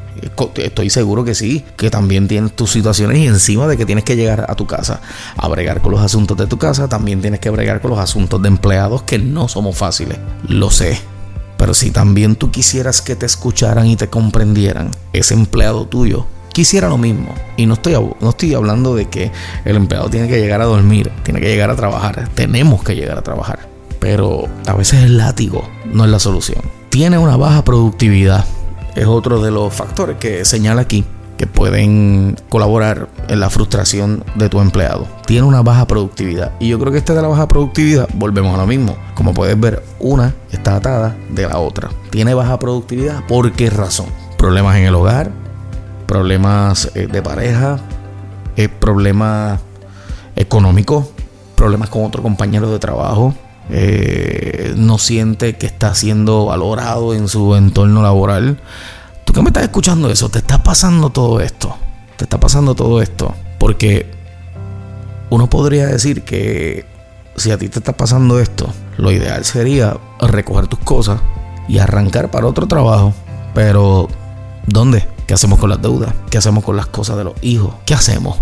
Estoy 0.54 0.90
seguro 0.90 1.24
que 1.24 1.34
sí, 1.34 1.64
que 1.76 1.90
también 1.90 2.28
tienes 2.28 2.54
tus 2.54 2.70
situaciones 2.70 3.18
y 3.18 3.26
encima 3.26 3.66
de 3.66 3.76
que 3.76 3.84
tienes 3.84 4.04
que 4.04 4.14
llegar 4.14 4.46
a 4.48 4.54
tu 4.54 4.68
casa 4.68 5.00
a 5.36 5.48
bregar 5.48 5.80
con 5.80 5.90
los 5.90 6.00
asuntos 6.00 6.36
de 6.36 6.46
tu 6.46 6.56
casa, 6.56 6.88
también 6.88 7.20
tienes 7.20 7.40
que 7.40 7.50
bregar 7.50 7.80
con 7.80 7.90
los 7.90 7.98
asuntos 7.98 8.40
de 8.40 8.46
empleados 8.46 9.02
que 9.02 9.18
no 9.18 9.48
somos 9.48 9.76
fáciles. 9.76 10.18
Lo 10.46 10.70
sé. 10.70 11.00
Pero 11.58 11.74
si 11.74 11.90
también 11.90 12.36
tú 12.36 12.52
quisieras 12.52 13.02
que 13.02 13.16
te 13.16 13.26
escucharan 13.26 13.88
y 13.88 13.96
te 13.96 14.08
comprendieran, 14.08 14.92
ese 15.12 15.34
empleado 15.34 15.88
tuyo 15.88 16.28
quisiera 16.56 16.88
lo 16.88 16.96
mismo. 16.96 17.34
Y 17.58 17.66
no 17.66 17.74
estoy, 17.74 17.92
no 17.92 18.30
estoy 18.30 18.54
hablando 18.54 18.94
de 18.94 19.04
que 19.10 19.30
el 19.66 19.76
empleado 19.76 20.08
tiene 20.08 20.26
que 20.26 20.40
llegar 20.40 20.62
a 20.62 20.64
dormir, 20.64 21.12
tiene 21.22 21.38
que 21.38 21.48
llegar 21.48 21.68
a 21.68 21.76
trabajar. 21.76 22.30
Tenemos 22.34 22.82
que 22.82 22.96
llegar 22.96 23.18
a 23.18 23.22
trabajar 23.22 23.76
pero 23.98 24.44
a 24.66 24.74
veces 24.74 25.02
el 25.02 25.16
látigo 25.16 25.68
no 25.92 26.04
es 26.04 26.10
la 26.10 26.20
solución. 26.20 26.62
Tiene 26.90 27.18
una 27.18 27.36
baja 27.36 27.64
productividad, 27.64 28.44
es 28.94 29.06
otro 29.06 29.42
de 29.42 29.50
los 29.50 29.74
factores 29.74 30.16
que 30.18 30.44
señala 30.44 30.82
aquí 30.82 31.04
que 31.38 31.48
pueden 31.48 32.36
colaborar 32.48 33.08
en 33.28 33.40
la 33.40 33.50
frustración 33.50 34.22
de 34.36 34.48
tu 34.48 34.60
empleado. 34.60 35.08
Tiene 35.26 35.46
una 35.46 35.62
baja 35.62 35.86
productividad. 35.86 36.52
Y 36.60 36.68
yo 36.68 36.78
creo 36.78 36.92
que 36.92 36.98
este 36.98 37.14
de 37.14 37.22
la 37.22 37.28
baja 37.28 37.48
productividad, 37.48 38.08
volvemos 38.14 38.54
a 38.54 38.58
lo 38.58 38.66
mismo. 38.68 38.96
Como 39.14 39.34
puedes 39.34 39.58
ver, 39.58 39.82
una 39.98 40.34
está 40.52 40.76
atada 40.76 41.16
de 41.30 41.48
la 41.48 41.58
otra. 41.58 41.90
Tiene 42.10 42.32
baja 42.32 42.58
productividad, 42.58 43.26
¿por 43.26 43.52
qué 43.52 43.70
razón? 43.70 44.06
Problemas 44.38 44.76
en 44.76 44.84
el 44.84 44.94
hogar, 44.94 45.30
problemas 46.06 46.90
eh, 46.94 47.06
de 47.06 47.22
pareja, 47.22 47.78
eh, 48.56 48.68
problemas 48.68 49.60
económicos, 50.36 51.06
problemas 51.56 51.88
con 51.90 52.04
otro 52.04 52.22
compañero 52.22 52.70
de 52.70 52.78
trabajo, 52.78 53.34
eh, 53.68 54.74
no 54.76 54.98
siente 54.98 55.56
que 55.56 55.66
está 55.66 55.94
siendo 55.94 56.46
valorado 56.46 57.14
en 57.14 57.28
su 57.28 57.56
entorno 57.56 58.02
laboral. 58.02 58.58
Tú 59.24 59.32
que 59.32 59.42
me 59.42 59.48
estás 59.48 59.64
escuchando 59.64 60.10
eso, 60.10 60.28
te 60.28 60.38
está 60.38 60.62
pasando 60.62 61.10
todo 61.10 61.40
esto. 61.40 61.74
Te 62.16 62.24
está 62.24 62.38
pasando 62.38 62.74
todo 62.74 63.02
esto. 63.02 63.34
Porque 63.58 64.10
uno 65.30 65.50
podría 65.50 65.86
decir 65.86 66.22
que 66.22 66.86
si 67.36 67.50
a 67.50 67.58
ti 67.58 67.68
te 67.68 67.80
está 67.80 67.92
pasando 67.92 68.38
esto, 68.38 68.72
lo 68.96 69.10
ideal 69.10 69.44
sería 69.44 69.98
recoger 70.20 70.68
tus 70.68 70.78
cosas 70.80 71.20
y 71.68 71.78
arrancar 71.78 72.30
para 72.30 72.46
otro 72.46 72.68
trabajo. 72.68 73.12
Pero, 73.52 74.08
¿dónde? 74.66 75.15
¿Qué 75.26 75.34
hacemos 75.34 75.58
con 75.58 75.70
las 75.70 75.82
deudas? 75.82 76.14
¿Qué 76.30 76.38
hacemos 76.38 76.62
con 76.62 76.76
las 76.76 76.86
cosas 76.86 77.16
de 77.16 77.24
los 77.24 77.34
hijos? 77.42 77.74
¿Qué 77.84 77.94
hacemos? 77.94 78.38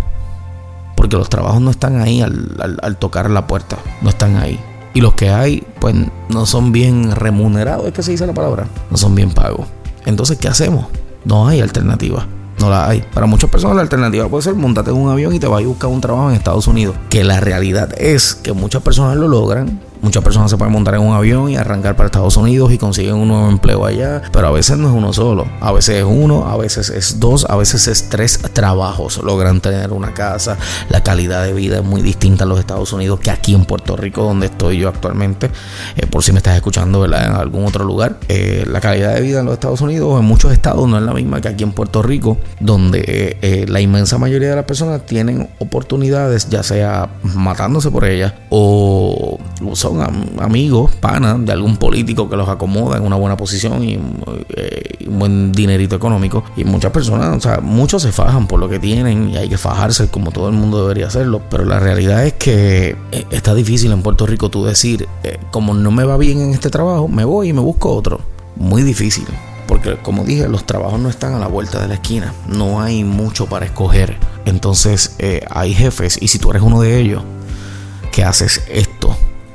Porque 0.97 1.17
los 1.17 1.31
trabajos 1.31 1.61
no 1.62 1.71
están 1.71 2.00
ahí 2.00 2.21
al, 2.21 2.97
tocar 2.99 3.31
la 3.31 3.47
puerta. 3.47 3.79
No 4.03 4.11
están 4.11 4.37
ahí. 4.37 4.61
Y 4.93 5.00
los 5.00 5.14
que 5.14 5.31
hay, 5.31 5.67
pues 5.81 5.95
no 6.29 6.47
son 6.47 6.73
bien 6.73 7.11
remunerados, 7.12 7.87
es 7.87 7.93
que 7.93 8.03
se 8.03 8.12
dice 8.12 8.26
la 8.26 8.35
palabra, 8.35 8.69
no 8.91 8.97
son 8.97 9.14
bien 9.14 9.31
pagos. 9.31 9.67
Entonces, 10.05 10.38
¿qué 10.38 10.47
hacemos? 10.47 10.87
No 11.25 11.49
hay 11.49 11.61
alternativa. 11.61 12.26
No 12.61 12.71
la 12.71 12.88
hay. 12.88 13.03
Para 13.12 13.26
muchas 13.26 13.50
personas 13.50 13.76
la 13.76 13.83
alternativa 13.83 14.29
puede 14.29 14.43
ser 14.43 14.55
montarte 14.55 14.91
en 14.91 14.97
un 14.97 15.11
avión 15.11 15.35
y 15.35 15.41
te 15.41 15.49
vayas 15.49 15.67
a 15.67 15.71
buscar 15.71 15.91
un 15.91 16.00
trabajo 16.00 16.31
en 16.31 16.37
Estados 16.37 16.69
Unidos. 16.69 16.95
Que 17.09 17.25
la 17.25 17.41
realidad 17.41 17.93
es 17.99 18.35
que 18.35 18.53
muchas 18.53 18.83
personas 18.83 19.17
lo 19.17 19.26
logran, 19.26 19.81
Muchas 20.04 20.23
personas 20.23 20.50
se 20.50 20.58
pueden 20.58 20.70
montar 20.70 20.96
en 20.96 21.00
un 21.00 21.14
avión 21.14 21.49
y 21.49 21.56
arrancar 21.56 21.96
para 21.96 22.08
Estados 22.08 22.37
Unidos 22.37 22.70
y 22.70 22.76
consiguen 22.76 23.14
un 23.14 23.28
nuevo 23.28 23.49
empleo 23.49 23.87
allá, 23.87 24.20
pero 24.34 24.49
a 24.49 24.50
veces 24.50 24.76
no 24.76 24.88
es 24.88 24.94
uno 24.94 25.14
solo, 25.14 25.46
a 25.62 25.73
veces 25.73 25.96
es 25.96 26.04
uno, 26.04 26.46
a 26.46 26.58
veces 26.58 26.90
es 26.90 27.20
dos, 27.20 27.46
a 27.49 27.56
veces 27.56 27.88
es 27.88 28.11
tres 28.11 28.38
trabajos. 28.52 29.23
Logran 29.25 29.62
tener 29.62 29.94
una 29.94 30.12
casa, 30.12 30.58
la 30.90 31.02
calidad 31.02 31.42
de 31.42 31.54
vida 31.54 31.78
es 31.78 31.84
muy 31.84 32.02
distinta 32.02 32.44
en 32.44 32.50
los 32.50 32.58
Estados 32.58 32.92
Unidos 32.92 33.18
que 33.18 33.30
aquí 33.30 33.54
en 33.54 33.64
Puerto 33.64 33.96
Rico, 33.96 34.25
donde 34.25 34.44
estoy 34.44 34.76
yo 34.76 34.90
actualmente, 34.90 35.50
eh, 35.96 36.06
por 36.06 36.23
si 36.23 36.32
me 36.32 36.38
estás 36.38 36.54
escuchando 36.54 37.00
¿verdad? 37.00 37.25
en 37.25 37.32
algún 37.37 37.64
otro 37.64 37.87
lugar. 37.87 38.18
Eh, 38.28 38.66
la 38.70 38.82
calidad 38.82 39.14
de 39.14 39.23
vida 39.23 39.40
en 39.40 39.46
los 39.46 39.54
Estados 39.54 39.80
Unidos, 39.80 40.20
en 40.20 40.26
muchos 40.26 40.52
estados, 40.52 40.87
no 40.87 40.99
es 40.99 41.02
la 41.02 41.14
misma 41.14 41.40
que 41.40 41.49
aquí 41.49 41.64
en 41.64 41.73
Puerto 41.73 42.02
Rico, 42.02 42.37
donde 42.61 43.38
eh, 43.40 43.64
la 43.68 43.80
inmensa 43.80 44.18
mayoría 44.18 44.50
de 44.50 44.56
las 44.56 44.66
personas 44.66 45.06
tienen 45.06 45.49
oportunidades, 45.61 46.50
ya 46.50 46.62
sea 46.62 47.08
matándose 47.23 47.90
por 47.90 48.04
ellas 48.04 48.34
o 48.50 49.38
son 49.94 50.40
amigos, 50.40 50.94
panas 50.96 51.44
de 51.44 51.52
algún 51.52 51.76
político 51.76 52.28
que 52.28 52.36
los 52.36 52.48
acomoda 52.48 52.96
en 52.96 53.04
una 53.04 53.16
buena 53.16 53.36
posición 53.36 53.82
y, 53.84 53.94
eh, 54.56 55.06
un 55.06 55.18
buen 55.18 55.52
dinerito 55.52 55.96
económico. 55.96 56.44
Y 56.56 56.64
muchas 56.64 56.92
personas, 56.92 57.36
o 57.36 57.40
sea, 57.40 57.60
muchos 57.60 58.02
se 58.02 58.12
fajan 58.12 58.46
por 58.46 58.60
lo 58.60 58.68
que 58.68 58.78
tienen 58.78 59.30
y 59.30 59.36
hay 59.36 59.48
que 59.48 59.58
fajarse 59.58 60.08
como 60.08 60.30
todo 60.30 60.48
el 60.48 60.54
mundo 60.54 60.82
debería 60.82 61.06
hacerlo. 61.06 61.42
Pero 61.50 61.64
la 61.64 61.78
realidad 61.80 62.26
es 62.26 62.34
que 62.34 62.96
eh, 63.12 63.26
está 63.30 63.54
difícil 63.54 63.92
en 63.92 64.02
Puerto 64.02 64.26
Rico 64.26 64.50
tú 64.50 64.64
decir, 64.64 65.08
eh, 65.22 65.38
como 65.50 65.74
no 65.74 65.90
me 65.90 66.04
va 66.04 66.16
bien 66.16 66.40
en 66.40 66.50
este 66.50 66.70
trabajo, 66.70 67.08
me 67.08 67.24
voy 67.24 67.48
y 67.48 67.52
me 67.52 67.60
busco 67.60 67.90
otro. 67.94 68.20
Muy 68.56 68.82
difícil. 68.82 69.26
Porque 69.66 69.96
como 69.96 70.24
dije, 70.24 70.48
los 70.48 70.64
trabajos 70.64 71.00
no 71.00 71.08
están 71.08 71.34
a 71.34 71.38
la 71.38 71.48
vuelta 71.48 71.80
de 71.80 71.88
la 71.88 71.94
esquina. 71.94 72.34
No 72.46 72.80
hay 72.80 73.02
mucho 73.02 73.46
para 73.46 73.66
escoger. 73.66 74.16
Entonces 74.44 75.16
hay 75.48 75.72
jefes 75.72 76.18
y 76.20 76.28
si 76.28 76.38
tú 76.38 76.50
eres 76.50 76.62
uno 76.62 76.82
de 76.82 77.00
ellos, 77.00 77.22
que 78.14 78.22
haces 78.22 78.62
esto 78.68 79.03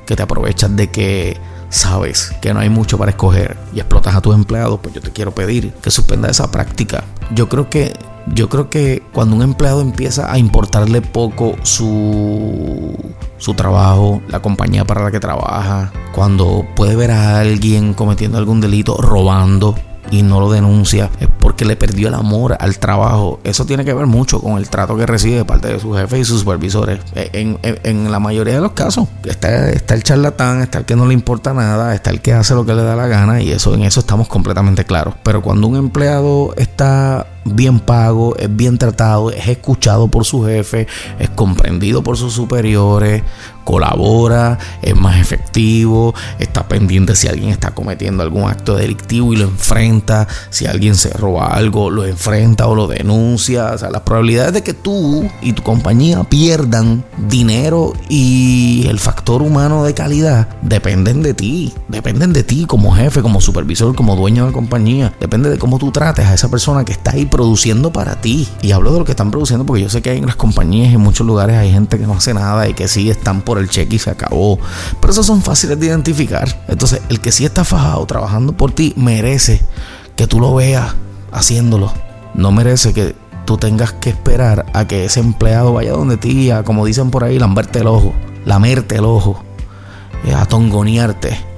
que 0.09 0.15
te 0.15 0.23
aprovechas 0.23 0.75
de 0.75 0.87
que 0.89 1.37
sabes 1.69 2.31
que 2.41 2.51
no 2.51 2.61
hay 2.61 2.69
mucho 2.71 2.97
para 2.97 3.11
escoger 3.11 3.55
y 3.75 3.79
explotas 3.79 4.15
a 4.15 4.21
tus 4.21 4.33
empleados, 4.33 4.79
pues 4.81 4.95
yo 4.95 5.01
te 5.01 5.11
quiero 5.11 5.35
pedir 5.35 5.71
que 5.83 5.91
suspenda 5.91 6.31
esa 6.31 6.49
práctica. 6.49 7.03
Yo 7.35 7.47
creo 7.47 7.69
que 7.69 7.93
yo 8.33 8.49
creo 8.49 8.71
que 8.71 9.03
cuando 9.13 9.35
un 9.35 9.43
empleado 9.43 9.81
empieza 9.81 10.31
a 10.31 10.39
importarle 10.39 11.03
poco 11.03 11.55
su, 11.61 12.95
su 13.37 13.53
trabajo, 13.53 14.23
la 14.27 14.41
compañía 14.41 14.83
para 14.83 15.03
la 15.03 15.11
que 15.11 15.19
trabaja, 15.19 15.91
cuando 16.15 16.65
puede 16.75 16.95
ver 16.95 17.11
a 17.11 17.39
alguien 17.39 17.93
cometiendo 17.93 18.39
algún 18.39 18.61
delito, 18.61 18.97
robando, 18.97 19.75
y 20.11 20.23
no 20.23 20.39
lo 20.39 20.51
denuncia 20.51 21.09
es 21.19 21.27
porque 21.39 21.65
le 21.65 21.75
perdió 21.75 22.07
el 22.07 22.13
amor 22.13 22.57
al 22.59 22.79
trabajo. 22.79 23.39
Eso 23.43 23.65
tiene 23.65 23.85
que 23.85 23.93
ver 23.93 24.05
mucho 24.05 24.39
con 24.39 24.57
el 24.57 24.69
trato 24.69 24.97
que 24.97 25.05
recibe 25.05 25.37
de 25.37 25.45
parte 25.45 25.67
de 25.67 25.79
sus 25.79 25.97
jefes 25.97 26.19
y 26.19 26.25
sus 26.25 26.41
supervisores. 26.41 26.99
Eh, 27.15 27.57
en, 27.83 28.11
la 28.11 28.19
mayoría 28.19 28.55
de 28.55 28.61
los 28.61 28.71
casos 28.71 29.07
está, 29.23 29.69
está, 29.69 29.93
el 29.93 30.03
charlatán, 30.03 30.61
está 30.61 30.79
el 30.79 30.85
que 30.85 30.95
no 30.95 31.05
le 31.05 31.13
importa 31.13 31.53
nada, 31.53 31.93
está 31.93 32.09
el 32.09 32.21
que 32.21 32.33
hace 32.33 32.55
lo 32.55 32.65
que 32.65 32.73
le 32.73 32.83
da 32.83 32.95
la 32.95 33.07
gana 33.07 33.41
y 33.41 33.51
eso 33.51 33.73
en 33.73 33.83
eso 33.83 33.99
estamos 33.99 34.27
completamente 34.27 34.85
claros. 34.85 35.15
Pero 35.23 35.41
cuando 35.41 35.67
un 35.67 35.75
empleado 35.75 36.53
está 36.57 37.27
bien 37.45 37.79
pago, 37.79 38.35
es 38.37 38.55
bien 38.55 38.77
tratado, 38.77 39.31
es 39.31 39.47
escuchado 39.47 40.07
por 40.07 40.25
su 40.25 40.45
jefe, 40.45 40.87
es 41.19 41.29
comprendido 41.29 42.03
por 42.03 42.17
sus 42.17 42.33
superiores, 42.33 43.23
colabora, 43.69 44.57
es 44.81 44.95
más 44.95 45.19
efectivo, 45.19 46.15
está 46.39 46.67
pendiente 46.67 47.15
si 47.15 47.27
alguien 47.27 47.49
está 47.49 47.69
cometiendo 47.69 48.23
algún 48.23 48.49
acto 48.49 48.75
delictivo 48.75 49.31
y 49.31 49.35
lo 49.35 49.43
enfrenta, 49.43 50.27
si 50.49 50.65
alguien 50.65 50.95
se 50.95 51.11
roba 51.11 51.49
algo, 51.53 51.91
lo 51.91 52.03
enfrenta 52.03 52.65
o 52.65 52.73
lo 52.73 52.87
denuncia. 52.87 53.71
O 53.73 53.77
sea, 53.77 53.91
las 53.91 54.01
probabilidades 54.01 54.53
de 54.53 54.63
que 54.63 54.73
tú 54.73 55.29
y 55.43 55.53
tu 55.53 55.61
compañía 55.61 56.23
pierdan 56.23 57.03
dinero 57.29 57.93
y 58.09 58.87
el 58.87 58.99
factor 58.99 59.43
humano 59.43 59.83
de 59.83 59.93
calidad 59.93 60.47
dependen 60.63 61.21
de 61.21 61.35
ti, 61.35 61.71
dependen 61.89 62.33
de 62.33 62.43
ti 62.43 62.65
como 62.65 62.95
jefe, 62.95 63.21
como 63.21 63.39
supervisor, 63.39 63.93
como 63.93 64.15
dueño 64.15 64.47
de 64.47 64.51
compañía, 64.51 65.13
depende 65.19 65.47
de 65.47 65.59
cómo 65.59 65.77
tú 65.77 65.91
trates 65.91 66.25
a 66.25 66.33
esa 66.33 66.49
persona 66.49 66.85
que 66.85 66.93
está 66.93 67.11
ahí 67.11 67.27
produciendo 67.29 67.91
para 67.91 68.21
ti. 68.21 68.47
Y 68.61 68.71
hablo 68.71 68.93
de 68.93 68.99
lo 68.99 69.05
que 69.05 69.11
están 69.11 69.31
produciendo 69.31 69.65
porque 69.65 69.81
yo 69.83 69.89
sé 69.89 70.01
que 70.01 70.11
hay 70.11 70.17
en 70.17 70.25
las 70.25 70.35
compañías, 70.35 70.93
en 70.93 70.99
muchos 71.01 71.25
lugares 71.25 71.57
hay 71.57 71.71
gente 71.71 71.97
que 71.97 72.05
no 72.05 72.13
hace 72.13 72.33
nada 72.33 72.67
y 72.67 72.73
que 72.73 72.87
sí 72.87 73.09
están 73.09 73.41
por 73.41 73.57
el 73.57 73.69
cheque 73.69 73.95
y 73.95 73.99
se 73.99 74.09
acabó. 74.09 74.59
Pero 74.99 75.13
esos 75.13 75.25
son 75.25 75.41
fáciles 75.41 75.79
de 75.79 75.87
identificar. 75.87 76.63
Entonces, 76.67 77.01
el 77.09 77.19
que 77.19 77.31
sí 77.31 77.45
está 77.45 77.63
fajado 77.63 78.05
trabajando 78.05 78.53
por 78.53 78.71
ti 78.71 78.93
merece 78.95 79.61
que 80.15 80.27
tú 80.27 80.39
lo 80.39 80.55
veas 80.55 80.95
haciéndolo. 81.31 81.93
No 82.33 82.51
merece 82.51 82.93
que 82.93 83.15
tú 83.45 83.57
tengas 83.57 83.93
que 83.93 84.09
esperar 84.09 84.65
a 84.73 84.85
que 84.85 85.05
ese 85.05 85.19
empleado 85.19 85.73
vaya 85.73 85.91
donde 85.91 86.17
ti, 86.17 86.51
a, 86.51 86.63
como 86.63 86.85
dicen 86.85 87.09
por 87.09 87.23
ahí, 87.23 87.39
lamberte 87.39 87.79
el 87.79 87.87
ojo, 87.87 88.13
lamerte 88.45 88.97
el 88.97 89.05
ojo, 89.05 89.43
eh, 90.25 90.33
a. 90.33 91.48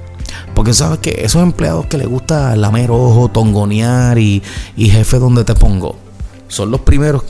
Porque 0.54 0.74
sabes 0.74 0.98
que 0.98 1.22
esos 1.24 1.42
empleados 1.42 1.86
que 1.86 1.98
les 1.98 2.06
gusta 2.06 2.54
lamer 2.56 2.90
ojo, 2.90 3.28
tongonear 3.28 4.18
y, 4.18 4.42
y 4.76 4.88
jefe 4.90 5.18
donde 5.18 5.44
te 5.44 5.54
pongo, 5.54 5.96
son 6.48 6.70
los 6.70 6.80
primeros 6.82 7.24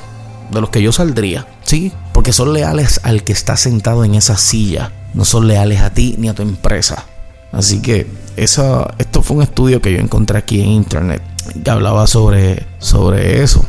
de 0.51 0.61
los 0.61 0.71
que 0.71 0.83
yo 0.83 0.93
saldría. 0.93 1.47
Sí, 1.65 1.93
porque 2.13 2.33
son 2.33 2.53
leales 2.53 3.01
al 3.05 3.25
que 3.25 3.33
está 3.33 3.57
sentado 3.57 4.05
en 4.05 4.15
esa 4.15 4.37
silla. 4.37 4.93
No 5.15 5.25
son 5.25 5.47
leales 5.47 5.81
a 5.81 5.91
ti 5.91 6.17
ni 6.19 6.29
a 6.29 6.35
tu 6.35 6.43
empresa. 6.43 7.05
Así 7.53 7.81
que 7.83 8.07
eso, 8.37 8.89
esto 8.99 9.23
fue 9.23 9.37
un 9.37 9.43
estudio 9.43 9.81
que 9.83 9.93
yo 9.93 9.99
encontré 9.99 10.39
aquí 10.39 10.61
en 10.61 10.71
internet 10.71 11.23
que 11.63 11.71
hablaba 11.71 12.07
sobre, 12.07 12.67
sobre 12.79 13.43
eso. 13.43 13.65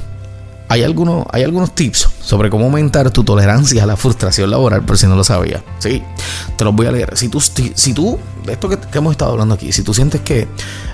Hay 0.69 0.83
algunos, 0.83 1.25
hay 1.31 1.43
algunos 1.43 1.75
tips 1.75 2.09
sobre 2.21 2.49
cómo 2.49 2.65
aumentar 2.65 3.11
tu 3.11 3.23
tolerancia 3.23 3.83
a 3.83 3.85
la 3.85 3.97
frustración 3.97 4.49
laboral, 4.49 4.83
por 4.83 4.97
si 4.97 5.07
no 5.07 5.15
lo 5.15 5.23
sabías. 5.23 5.61
Sí, 5.79 6.01
te 6.57 6.63
los 6.63 6.75
voy 6.75 6.87
a 6.87 6.91
leer. 6.91 7.15
Si 7.15 7.29
tú, 7.29 7.39
si 7.39 7.93
tú 7.93 8.17
esto 8.51 8.69
que, 8.69 8.77
hemos 8.97 9.11
estado 9.11 9.31
hablando 9.31 9.55
aquí, 9.55 9.71
si 9.71 9.83
tú 9.83 9.93
sientes 9.93 10.21
que 10.21 10.47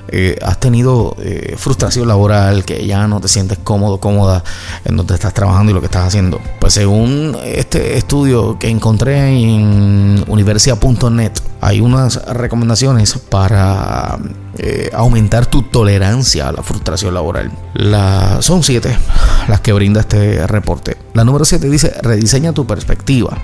eh, 0.09 0.37
has 0.41 0.59
tenido 0.59 1.15
eh, 1.19 1.55
frustración 1.57 2.07
laboral, 2.07 2.65
que 2.65 2.85
ya 2.85 3.07
no 3.07 3.19
te 3.21 3.27
sientes 3.27 3.57
cómodo, 3.63 3.99
cómoda 3.99 4.43
en 4.85 4.97
donde 4.97 5.13
estás 5.13 5.33
trabajando 5.33 5.71
y 5.71 5.75
lo 5.75 5.81
que 5.81 5.87
estás 5.87 6.07
haciendo, 6.07 6.39
pues 6.59 6.73
según 6.73 7.37
este 7.43 7.97
estudio 7.97 8.57
que 8.59 8.69
encontré 8.69 9.29
en 9.29 10.23
universidad.net, 10.27 11.31
hay 11.61 11.81
unas 11.81 12.23
recomendaciones 12.25 13.17
para 13.17 14.17
eh, 14.61 14.89
aumentar 14.93 15.45
tu 15.45 15.63
tolerancia 15.63 16.49
a 16.49 16.51
la 16.51 16.63
frustración 16.63 17.13
laboral. 17.13 17.51
La, 17.73 18.41
son 18.41 18.61
siete 18.61 18.97
las 19.47 19.61
que 19.61 19.73
brinda 19.73 20.01
este 20.01 20.45
reporte. 20.47 20.97
La 21.13 21.23
número 21.23 21.45
siete 21.45 21.69
dice, 21.69 21.93
rediseña 22.01 22.53
tu 22.53 22.67
perspectiva. 22.67 23.37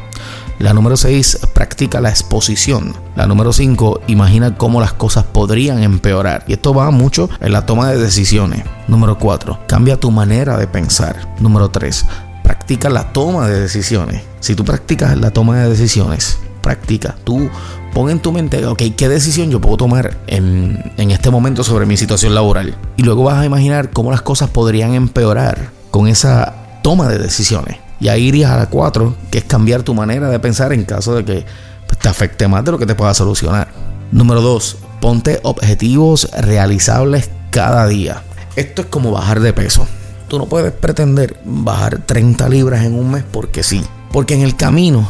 La 0.58 0.74
número 0.74 0.96
6, 0.96 1.40
practica 1.54 2.00
la 2.00 2.10
exposición. 2.10 2.96
La 3.18 3.28
número 3.28 3.52
5, 3.52 4.02
imagina 4.08 4.56
cómo 4.56 4.80
las 4.80 4.94
cosas 4.94 5.26
podrían 5.26 5.84
empeorar. 5.84 6.46
Y 6.48 6.54
esto 6.54 6.74
va 6.74 6.92
mucho 6.92 7.30
en 7.42 7.52
la 7.52 7.66
toma 7.66 7.92
de 7.92 7.98
decisiones. 7.98 8.64
Número 8.88 9.20
4, 9.20 9.60
cambia 9.68 10.00
tu 10.00 10.12
manera 10.12 10.58
de 10.58 10.68
pensar. 10.68 11.36
Número 11.42 11.70
3, 11.70 12.06
practica 12.42 12.90
la 12.90 13.12
toma 13.12 13.50
de 13.50 13.60
decisiones. 13.60 14.24
Si 14.40 14.56
tú 14.56 14.64
practicas 14.64 15.18
la 15.18 15.32
toma 15.32 15.58
de 15.58 15.70
decisiones, 15.70 16.40
practica, 16.62 17.16
tú 17.26 17.50
pon 17.96 18.10
en 18.10 18.20
tu 18.20 18.34
mente, 18.34 18.64
ok, 18.66 18.82
¿qué 18.98 19.08
decisión 19.08 19.50
yo 19.50 19.62
puedo 19.62 19.78
tomar 19.78 20.18
en, 20.28 20.92
en 20.98 21.12
este 21.12 21.32
momento 21.32 21.64
sobre 21.64 21.86
mi 21.86 21.96
situación 21.96 22.36
laboral? 22.36 22.76
Y 22.98 23.04
luego 23.04 23.24
vas 23.24 23.38
a 23.38 23.46
imaginar 23.46 23.92
cómo 23.92 24.12
las 24.12 24.22
cosas 24.22 24.50
podrían 24.50 24.94
empeorar 24.94 25.70
con 25.92 26.10
esa 26.10 26.82
toma 26.84 27.08
de 27.08 27.18
decisiones. 27.18 27.78
Y 28.02 28.10
ahí 28.10 28.24
irías 28.24 28.52
a 28.52 28.58
la 28.58 28.66
4, 28.66 29.16
que 29.32 29.38
es 29.38 29.46
cambiar 29.46 29.84
tu 29.84 29.94
manera 29.94 30.30
de 30.30 30.40
pensar 30.40 30.74
en 30.74 30.84
caso 30.84 31.16
de 31.16 31.24
que 31.24 31.46
pues, 31.88 31.98
te 31.98 32.10
afecte 32.10 32.50
más 32.50 32.66
de 32.66 32.74
lo 32.74 32.78
que 32.78 32.86
te 32.86 32.96
pueda 32.96 33.14
solucionar. 33.14 33.70
Número 34.12 34.42
2, 34.42 34.78
ponte 35.00 35.40
objetivos 35.44 36.30
realizables 36.38 37.30
cada 37.50 37.88
día. 37.88 38.24
Esto 38.58 38.82
es 38.82 38.88
como 38.90 39.12
bajar 39.12 39.40
de 39.40 39.54
peso. 39.54 39.88
Tú 40.28 40.38
no 40.38 40.48
puedes 40.48 40.74
pretender 40.74 41.40
bajar 41.46 42.00
30 42.06 42.50
libras 42.50 42.84
en 42.84 42.94
un 42.94 43.12
mes 43.12 43.24
porque 43.32 43.64
sí. 43.64 43.82
Porque 44.12 44.34
en 44.34 44.42
el 44.42 44.58
camino 44.58 45.08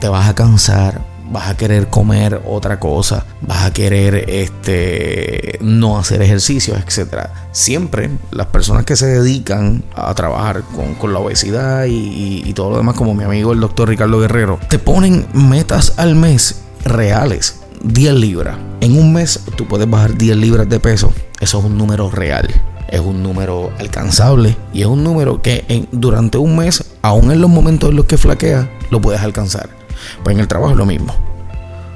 te 0.00 0.08
vas 0.08 0.28
a 0.28 0.34
cansar, 0.34 1.09
vas 1.30 1.48
a 1.48 1.56
querer 1.56 1.88
comer 1.88 2.42
otra 2.46 2.78
cosa, 2.80 3.24
vas 3.42 3.64
a 3.64 3.72
querer 3.72 4.24
este 4.28 5.58
no 5.60 5.98
hacer 5.98 6.22
ejercicios, 6.22 6.78
etcétera. 6.84 7.48
Siempre 7.52 8.10
las 8.30 8.46
personas 8.48 8.84
que 8.84 8.96
se 8.96 9.06
dedican 9.06 9.84
a 9.94 10.14
trabajar 10.14 10.62
con, 10.98 11.12
la 11.12 11.18
obesidad 11.18 11.86
y, 11.88 12.52
todo 12.54 12.70
lo 12.70 12.76
demás, 12.76 12.96
como 12.96 13.14
mi 13.14 13.24
amigo 13.24 13.52
el 13.52 13.60
doctor 13.60 13.88
Ricardo 13.88 14.20
Guerrero, 14.20 14.58
te 14.68 14.78
ponen 14.78 15.26
metas 15.32 15.94
al 15.96 16.14
mes 16.14 16.62
reales. 16.84 17.56
10 17.82 18.14
libras. 18.14 18.58
En 18.82 18.98
un 18.98 19.12
mes 19.12 19.40
tú 19.56 19.66
puedes 19.66 19.88
bajar 19.88 20.18
10 20.18 20.36
libras 20.36 20.68
de 20.68 20.80
peso. 20.80 21.12
Eso 21.40 21.58
es 21.58 21.64
un 21.64 21.78
número 21.78 22.10
real 22.10 22.48
es 22.90 23.00
un 23.00 23.22
número 23.22 23.70
alcanzable 23.78 24.56
y 24.72 24.80
es 24.80 24.86
un 24.86 25.04
número 25.04 25.40
que 25.42 25.64
en, 25.68 25.88
durante 25.92 26.38
un 26.38 26.56
mes, 26.56 26.84
aún 27.02 27.30
en 27.30 27.40
los 27.40 27.48
momentos 27.48 27.90
en 27.90 27.96
los 27.96 28.06
que 28.06 28.18
flaquea, 28.18 28.68
lo 28.90 29.00
puedes 29.00 29.20
alcanzar. 29.22 29.79
Pues 30.22 30.34
en 30.34 30.40
el 30.40 30.48
trabajo 30.48 30.72
es 30.72 30.78
lo 30.78 30.86
mismo. 30.86 31.14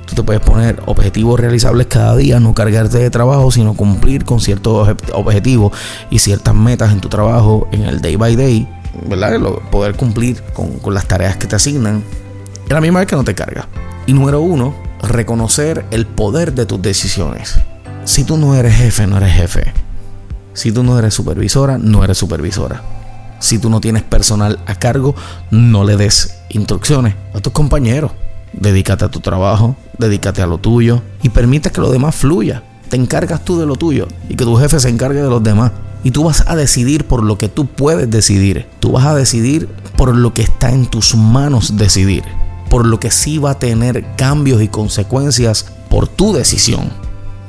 Tú 0.06 0.14
te 0.14 0.22
puedes 0.22 0.42
poner 0.42 0.82
objetivos 0.86 1.40
realizables 1.40 1.86
cada 1.86 2.16
día, 2.16 2.38
no 2.38 2.54
cargarte 2.54 2.98
de 2.98 3.10
trabajo, 3.10 3.50
sino 3.50 3.74
cumplir 3.74 4.24
con 4.24 4.40
ciertos 4.40 4.88
objetivos 5.12 5.72
y 6.10 6.18
ciertas 6.18 6.54
metas 6.54 6.92
en 6.92 7.00
tu 7.00 7.08
trabajo, 7.08 7.68
en 7.72 7.84
el 7.84 8.00
day 8.00 8.16
by 8.16 8.36
day, 8.36 8.68
¿verdad? 9.08 9.40
Poder 9.70 9.94
cumplir 9.94 10.42
con, 10.52 10.94
las 10.94 11.06
tareas 11.06 11.36
que 11.36 11.46
te 11.46 11.56
asignan. 11.56 12.04
Y 12.68 12.72
la 12.72 12.80
misma 12.80 13.00
vez 13.00 13.08
que 13.08 13.16
no 13.16 13.24
te 13.24 13.34
carga. 13.34 13.66
Y 14.06 14.12
número 14.12 14.40
uno, 14.40 14.74
reconocer 15.02 15.84
el 15.90 16.06
poder 16.06 16.52
de 16.52 16.66
tus 16.66 16.80
decisiones. 16.80 17.58
Si 18.04 18.24
tú 18.24 18.36
no 18.36 18.54
eres 18.54 18.74
jefe, 18.74 19.06
no 19.06 19.16
eres 19.16 19.32
jefe. 19.32 19.72
Si 20.52 20.70
tú 20.70 20.82
no 20.82 20.98
eres 20.98 21.14
supervisora, 21.14 21.78
no 21.78 22.04
eres 22.04 22.18
supervisora. 22.18 22.82
Si 23.44 23.58
tú 23.58 23.68
no 23.68 23.82
tienes 23.82 24.02
personal 24.02 24.58
a 24.64 24.74
cargo, 24.76 25.14
no 25.50 25.84
le 25.84 25.98
des 25.98 26.38
instrucciones 26.48 27.14
a 27.34 27.40
tus 27.40 27.52
compañeros. 27.52 28.10
Dedícate 28.54 29.04
a 29.04 29.10
tu 29.10 29.20
trabajo, 29.20 29.76
dedícate 29.98 30.40
a 30.40 30.46
lo 30.46 30.56
tuyo 30.56 31.02
y 31.22 31.28
permite 31.28 31.70
que 31.70 31.82
lo 31.82 31.92
demás 31.92 32.14
fluya. 32.14 32.62
Te 32.88 32.96
encargas 32.96 33.44
tú 33.44 33.60
de 33.60 33.66
lo 33.66 33.76
tuyo 33.76 34.08
y 34.30 34.34
que 34.34 34.46
tu 34.46 34.56
jefe 34.56 34.80
se 34.80 34.88
encargue 34.88 35.20
de 35.20 35.28
los 35.28 35.42
demás. 35.42 35.72
Y 36.02 36.10
tú 36.10 36.24
vas 36.24 36.42
a 36.46 36.56
decidir 36.56 37.04
por 37.06 37.22
lo 37.22 37.36
que 37.36 37.50
tú 37.50 37.66
puedes 37.66 38.10
decidir. 38.10 38.66
Tú 38.80 38.92
vas 38.92 39.04
a 39.04 39.14
decidir 39.14 39.68
por 39.98 40.16
lo 40.16 40.32
que 40.32 40.40
está 40.40 40.70
en 40.70 40.86
tus 40.86 41.14
manos 41.14 41.76
decidir. 41.76 42.24
Por 42.70 42.86
lo 42.86 42.98
que 42.98 43.10
sí 43.10 43.36
va 43.36 43.50
a 43.50 43.58
tener 43.58 44.06
cambios 44.16 44.62
y 44.62 44.68
consecuencias 44.68 45.66
por 45.90 46.08
tu 46.08 46.32
decisión, 46.32 46.88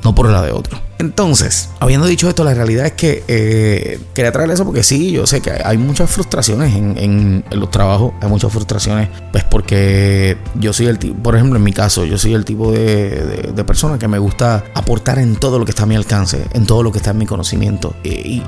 no 0.04 0.14
por 0.14 0.28
la 0.28 0.42
de 0.42 0.52
otro. 0.52 0.78
Entonces, 0.98 1.68
habiendo 1.80 2.06
dicho 2.06 2.28
esto, 2.28 2.42
la 2.42 2.54
realidad 2.54 2.86
es 2.86 2.92
que 2.92 3.22
eh, 3.28 4.00
quería 4.14 4.32
traer 4.32 4.50
eso 4.50 4.64
porque 4.64 4.82
sí, 4.82 5.10
yo 5.10 5.26
sé 5.26 5.42
que 5.42 5.50
hay 5.50 5.76
muchas 5.76 6.10
frustraciones 6.10 6.74
en, 6.74 7.44
los 7.50 7.70
trabajos, 7.70 8.12
hay 8.20 8.28
muchas 8.28 8.52
frustraciones, 8.52 9.08
pues 9.30 9.44
porque 9.44 10.38
yo 10.54 10.72
soy 10.72 10.86
el 10.86 10.98
tipo, 10.98 11.22
por 11.22 11.34
ejemplo, 11.34 11.58
en 11.58 11.64
mi 11.64 11.72
caso, 11.72 12.04
yo 12.04 12.16
soy 12.16 12.34
el 12.34 12.44
tipo 12.44 12.72
de, 12.72 13.52
persona 13.66 13.98
que 13.98 14.06
me 14.06 14.18
gusta 14.18 14.64
aportar 14.74 15.18
en 15.18 15.36
todo 15.36 15.58
lo 15.58 15.64
que 15.64 15.72
está 15.72 15.82
a 15.82 15.86
mi 15.86 15.96
alcance, 15.96 16.46
en 16.52 16.66
todo 16.66 16.84
lo 16.84 16.92
que 16.92 16.98
está 16.98 17.10
en 17.10 17.18
mi 17.18 17.26
conocimiento 17.26 17.96
y, 18.04 18.42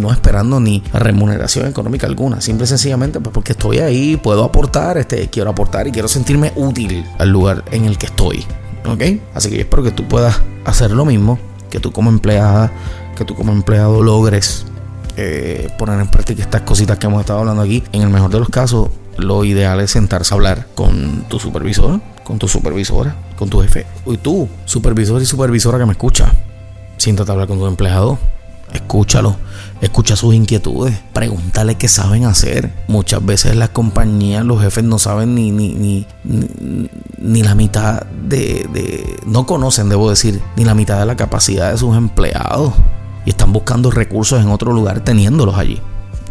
no 0.00 0.10
esperando 0.12 0.60
ni 0.60 0.82
remuneración 0.92 1.66
económica 1.66 2.06
alguna, 2.06 2.40
simple 2.40 2.64
y 2.64 2.68
sencillamente 2.68 3.20
pues 3.20 3.32
porque 3.32 3.52
estoy 3.52 3.78
ahí, 3.78 4.16
puedo 4.16 4.44
aportar, 4.44 4.98
este, 4.98 5.28
quiero 5.28 5.50
aportar 5.50 5.86
y 5.86 5.92
quiero 5.92 6.08
sentirme 6.08 6.52
útil 6.56 7.06
al 7.18 7.30
lugar 7.30 7.64
en 7.70 7.84
el 7.84 7.96
que 7.96 8.06
estoy. 8.06 8.44
¿Ok? 8.86 9.02
Así 9.34 9.48
que 9.50 9.56
yo 9.56 9.62
espero 9.62 9.82
que 9.82 9.90
tú 9.90 10.06
puedas 10.06 10.40
hacer 10.64 10.90
lo 10.90 11.04
mismo, 11.04 11.38
que 11.70 11.80
tú 11.80 11.92
como 11.92 12.10
empleada, 12.10 12.72
que 13.16 13.24
tú 13.24 13.34
como 13.34 13.52
empleado 13.52 14.02
logres 14.02 14.66
eh, 15.16 15.68
poner 15.78 16.00
en 16.00 16.08
práctica 16.08 16.42
estas 16.42 16.62
cositas 16.62 16.98
que 16.98 17.06
hemos 17.06 17.20
estado 17.20 17.40
hablando 17.40 17.62
aquí. 17.62 17.82
En 17.92 18.02
el 18.02 18.10
mejor 18.10 18.30
de 18.30 18.38
los 18.38 18.48
casos, 18.48 18.90
lo 19.16 19.44
ideal 19.44 19.80
es 19.80 19.92
sentarse 19.92 20.34
a 20.34 20.36
hablar 20.36 20.66
con 20.74 21.24
tu 21.28 21.38
supervisor, 21.38 22.00
con 22.24 22.38
tu 22.38 22.48
supervisora, 22.48 23.16
con 23.36 23.48
tu 23.48 23.60
jefe. 23.60 23.86
Y 24.06 24.16
tú, 24.16 24.48
supervisor 24.64 25.22
y 25.22 25.26
supervisora 25.26 25.78
que 25.78 25.86
me 25.86 25.92
escucha, 25.92 26.32
siéntate 26.96 27.30
a 27.30 27.32
hablar 27.32 27.48
con 27.48 27.58
tu 27.58 27.66
empleado 27.66 28.18
escúchalo, 28.74 29.36
escucha 29.80 30.16
sus 30.16 30.34
inquietudes, 30.34 30.98
pregúntale 31.12 31.76
qué 31.76 31.88
saben 31.88 32.24
hacer. 32.24 32.72
Muchas 32.88 33.24
veces 33.24 33.56
las 33.56 33.70
compañías, 33.70 34.44
los 34.44 34.60
jefes 34.60 34.84
no 34.84 34.98
saben 34.98 35.34
ni, 35.34 35.50
ni, 35.50 35.74
ni, 35.74 36.06
ni 37.18 37.42
la 37.42 37.54
mitad 37.54 38.02
de, 38.04 38.68
de, 38.72 39.16
no 39.26 39.46
conocen, 39.46 39.88
debo 39.88 40.10
decir, 40.10 40.40
ni 40.56 40.64
la 40.64 40.74
mitad 40.74 40.98
de 40.98 41.06
la 41.06 41.16
capacidad 41.16 41.72
de 41.72 41.78
sus 41.78 41.96
empleados 41.96 42.72
y 43.24 43.30
están 43.30 43.52
buscando 43.52 43.90
recursos 43.90 44.42
en 44.42 44.48
otro 44.48 44.72
lugar 44.72 45.00
teniéndolos 45.00 45.56
allí. 45.56 45.80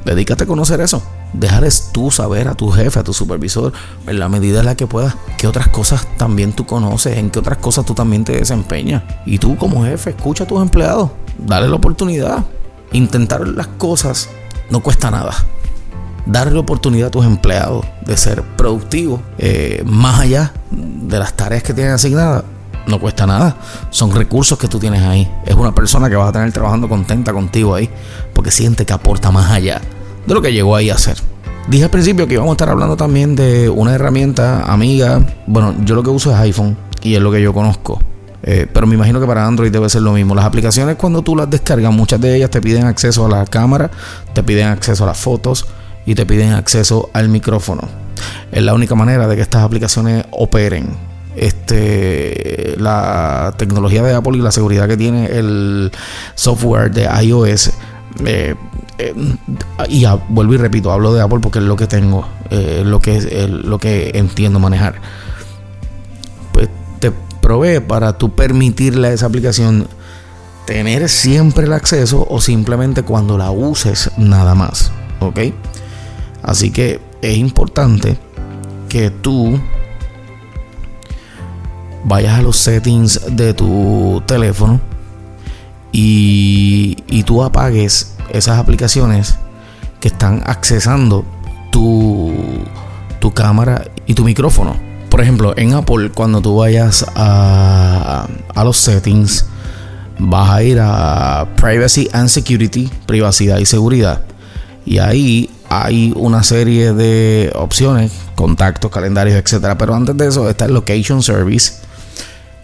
Dedícate 0.05 0.43
a 0.43 0.47
conocer 0.47 0.81
eso. 0.81 1.01
Déjales 1.33 1.89
tú 1.91 2.11
saber 2.11 2.47
a 2.47 2.55
tu 2.55 2.69
jefe, 2.69 2.99
a 2.99 3.03
tu 3.03 3.13
supervisor, 3.13 3.73
en 4.05 4.19
la 4.19 4.29
medida 4.29 4.59
en 4.59 4.65
la 4.65 4.75
que 4.75 4.87
puedas, 4.87 5.15
qué 5.37 5.47
otras 5.47 5.69
cosas 5.69 6.07
también 6.17 6.53
tú 6.53 6.65
conoces, 6.65 7.17
en 7.17 7.31
qué 7.31 7.39
otras 7.39 7.57
cosas 7.57 7.85
tú 7.85 7.93
también 7.93 8.23
te 8.23 8.33
desempeñas. 8.33 9.03
Y 9.25 9.39
tú 9.39 9.57
como 9.57 9.85
jefe, 9.85 10.11
escucha 10.11 10.43
a 10.43 10.47
tus 10.47 10.61
empleados 10.61 11.09
dale 11.37 11.67
la 11.67 11.75
oportunidad. 11.75 12.43
Intentar 12.91 13.47
las 13.47 13.67
cosas 13.67 14.29
no 14.69 14.81
cuesta 14.81 15.09
nada. 15.11 15.33
Darle 16.25 16.53
la 16.53 16.59
oportunidad 16.59 17.07
a 17.07 17.11
tus 17.11 17.25
empleados 17.25 17.85
de 18.05 18.15
ser 18.15 18.43
productivos 18.43 19.19
eh, 19.37 19.83
más 19.85 20.21
allá 20.21 20.53
de 20.71 21.19
las 21.19 21.33
tareas 21.33 21.63
que 21.63 21.73
tienen 21.73 21.93
asignadas 21.93 22.43
no 22.87 22.99
cuesta 22.99 23.25
nada. 23.25 23.57
Son 23.89 24.13
recursos 24.13 24.57
que 24.57 24.67
tú 24.67 24.79
tienes 24.79 25.01
ahí. 25.03 25.29
Es 25.45 25.55
una 25.55 25.73
persona 25.73 26.09
que 26.09 26.15
vas 26.15 26.29
a 26.29 26.31
tener 26.31 26.51
trabajando 26.51 26.87
contenta 26.89 27.33
contigo 27.33 27.75
ahí 27.75 27.89
porque 28.43 28.51
siente 28.51 28.85
que 28.85 28.91
aporta 28.91 29.31
más 29.31 29.51
allá 29.51 29.79
de 30.27 30.33
lo 30.33 30.41
que 30.41 30.51
llegó 30.51 30.75
ahí 30.75 30.89
a 30.89 30.95
hacer. 30.95 31.15
Dije 31.69 31.85
al 31.85 31.89
principio 31.89 32.27
que 32.27 32.33
íbamos 32.33 32.51
a 32.51 32.55
estar 32.55 32.67
hablando 32.67 32.97
también 32.97 33.37
de 33.37 33.69
una 33.69 33.95
herramienta 33.95 34.63
amiga. 34.63 35.25
Bueno, 35.47 35.73
yo 35.85 35.95
lo 35.95 36.03
que 36.03 36.09
uso 36.09 36.29
es 36.29 36.37
iPhone 36.39 36.75
y 37.01 37.15
es 37.15 37.21
lo 37.21 37.31
que 37.31 37.41
yo 37.41 37.53
conozco. 37.53 38.01
Eh, 38.41 38.67
pero 38.73 38.85
me 38.85 38.95
imagino 38.95 39.21
que 39.21 39.25
para 39.25 39.47
Android 39.47 39.71
debe 39.71 39.87
ser 39.87 40.01
lo 40.01 40.11
mismo. 40.11 40.35
Las 40.35 40.43
aplicaciones 40.43 40.97
cuando 40.97 41.21
tú 41.21 41.37
las 41.37 41.49
descargas, 41.49 41.93
muchas 41.93 42.19
de 42.19 42.35
ellas 42.35 42.49
te 42.49 42.61
piden 42.61 42.83
acceso 42.83 43.27
a 43.27 43.29
la 43.29 43.45
cámara, 43.45 43.89
te 44.33 44.43
piden 44.43 44.67
acceso 44.67 45.05
a 45.05 45.07
las 45.07 45.17
fotos 45.17 45.65
y 46.05 46.13
te 46.13 46.25
piden 46.25 46.51
acceso 46.51 47.11
al 47.13 47.29
micrófono. 47.29 47.87
Es 48.51 48.61
la 48.61 48.73
única 48.73 48.93
manera 48.93 49.25
de 49.25 49.37
que 49.37 49.41
estas 49.41 49.63
aplicaciones 49.63 50.25
operen. 50.31 50.89
Este, 51.37 52.75
la 52.77 53.53
tecnología 53.57 54.03
de 54.03 54.13
Apple 54.13 54.37
y 54.37 54.41
la 54.41 54.51
seguridad 54.51 54.89
que 54.89 54.97
tiene 54.97 55.27
el 55.27 55.93
software 56.35 56.91
de 56.91 57.07
iOS. 57.23 57.71
Eh, 58.25 58.55
eh, 58.99 59.15
y 59.89 60.05
vuelvo 60.29 60.53
y 60.53 60.57
repito, 60.57 60.91
hablo 60.91 61.13
de 61.13 61.21
Apple 61.21 61.39
porque 61.41 61.59
es 61.59 61.65
lo 61.65 61.75
que 61.75 61.87
tengo, 61.87 62.27
lo 62.51 63.01
que 63.01 63.47
lo 63.47 63.79
que 63.79 64.11
entiendo 64.13 64.59
manejar 64.59 65.01
provee 67.43 67.81
para 67.81 68.17
tú 68.17 68.33
permitirle 68.33 69.09
a 69.09 69.11
esa 69.11 69.27
aplicación 69.27 69.87
tener 70.65 71.09
siempre 71.09 71.65
el 71.65 71.73
acceso 71.73 72.25
o 72.27 72.39
simplemente 72.39 73.03
cuando 73.03 73.37
la 73.37 73.51
uses 73.51 74.09
nada 74.17 74.55
más. 74.55 74.91
¿Ok? 75.19 75.39
Así 76.41 76.71
que 76.71 77.01
es 77.21 77.37
importante 77.37 78.17
que 78.89 79.11
tú 79.11 79.59
vayas 82.05 82.39
a 82.39 82.41
los 82.41 82.57
settings 82.57 83.35
de 83.35 83.53
tu 83.53 84.23
teléfono 84.25 84.79
y, 85.93 86.97
y 87.07 87.23
tú 87.23 87.43
apagues 87.43 88.15
esas 88.31 88.59
aplicaciones 88.59 89.35
que 90.01 90.09
están 90.09 90.43
accesando 90.45 91.23
tu, 91.71 92.33
tu 93.19 93.33
cámara 93.33 93.85
y 94.05 94.15
tu 94.15 94.25
micrófono. 94.25 94.75
Por 95.09 95.21
ejemplo, 95.21 95.53
en 95.55 95.73
Apple, 95.73 96.11
cuando 96.13 96.41
tú 96.41 96.57
vayas 96.57 97.05
a, 97.15 98.27
a 98.53 98.63
los 98.63 98.77
settings, 98.77 99.45
vas 100.17 100.49
a 100.49 100.63
ir 100.63 100.79
a 100.81 101.47
Privacy 101.55 102.09
and 102.11 102.27
Security, 102.27 102.89
privacidad 103.05 103.59
y 103.59 103.65
seguridad. 103.65 104.23
Y 104.85 104.97
ahí 104.97 105.49
hay 105.69 106.11
una 106.15 106.43
serie 106.43 106.93
de 106.93 107.51
opciones, 107.55 108.11
contactos, 108.35 108.91
calendarios, 108.91 109.35
etcétera. 109.35 109.77
Pero 109.77 109.95
antes 109.95 110.17
de 110.17 110.27
eso 110.27 110.49
está 110.49 110.65
el 110.65 110.73
Location 110.73 111.21
Service, 111.21 111.73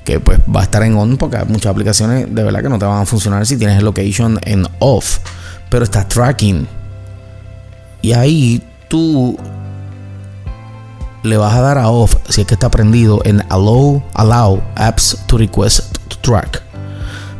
que 0.10 0.20
pues 0.20 0.40
va 0.54 0.62
a 0.62 0.64
estar 0.64 0.82
en 0.82 0.96
on 0.96 1.18
porque 1.18 1.38
hay 1.38 1.46
muchas 1.46 1.68
aplicaciones 1.72 2.34
de 2.34 2.44
verdad 2.44 2.64
que 2.64 2.70
no 2.70 2.80
te 2.80 2.86
van 2.86 3.04
a 3.04 3.06
funcionar 3.06 3.46
si 3.46 3.58
tienes 3.58 3.78
el 3.78 3.86
location 3.86 4.40
en 4.42 4.66
off. 4.80 5.20
Pero 5.70 5.84
está 5.84 6.08
tracking. 6.08 6.68
Y 8.02 8.14
ahí 8.14 8.64
tú 8.88 9.38
le 11.22 11.38
vas 11.38 11.54
a 11.54 11.62
dar 11.62 11.78
a 11.78 11.90
off 11.90 12.16
si 12.28 12.42
es 12.42 12.48
que 12.48 12.56
está 12.56 12.72
prendido 12.72 13.22
en 13.24 13.44
allow, 13.50 14.02
allow 14.16 14.64
apps 14.76 15.16
to 15.28 15.38
request 15.38 15.96
to 16.08 16.18
track. 16.22 16.64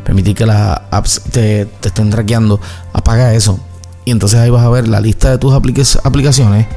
Permitir 0.04 0.36
que 0.36 0.46
las 0.46 0.80
apps 0.92 1.22
te, 1.32 1.62
estén 1.82 2.10
traqueando. 2.10 2.60
Apaga 2.92 3.34
eso. 3.34 3.58
Y 4.04 4.12
entonces 4.12 4.38
ahí 4.38 4.50
vas 4.50 4.64
a 4.64 4.70
ver 4.70 4.86
la 4.86 5.00
lista 5.00 5.28
de 5.28 5.38
tus 5.38 5.52
aplicaciones 5.52 6.68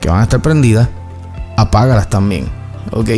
que 0.00 0.08
van 0.08 0.20
a 0.20 0.22
estar 0.22 0.40
prendidas. 0.40 0.88
Apágalas 1.58 2.08
también. 2.08 2.48
¿Ok? 2.92 3.10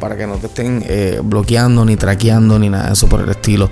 Para 0.00 0.16
que 0.16 0.26
no 0.26 0.36
te 0.36 0.46
estén 0.46 0.84
eh, 0.86 1.20
bloqueando, 1.22 1.84
ni 1.84 1.96
traqueando, 1.96 2.58
ni 2.58 2.68
nada 2.68 2.86
de 2.86 2.92
eso 2.92 3.08
por 3.08 3.20
el 3.20 3.28
estilo 3.28 3.70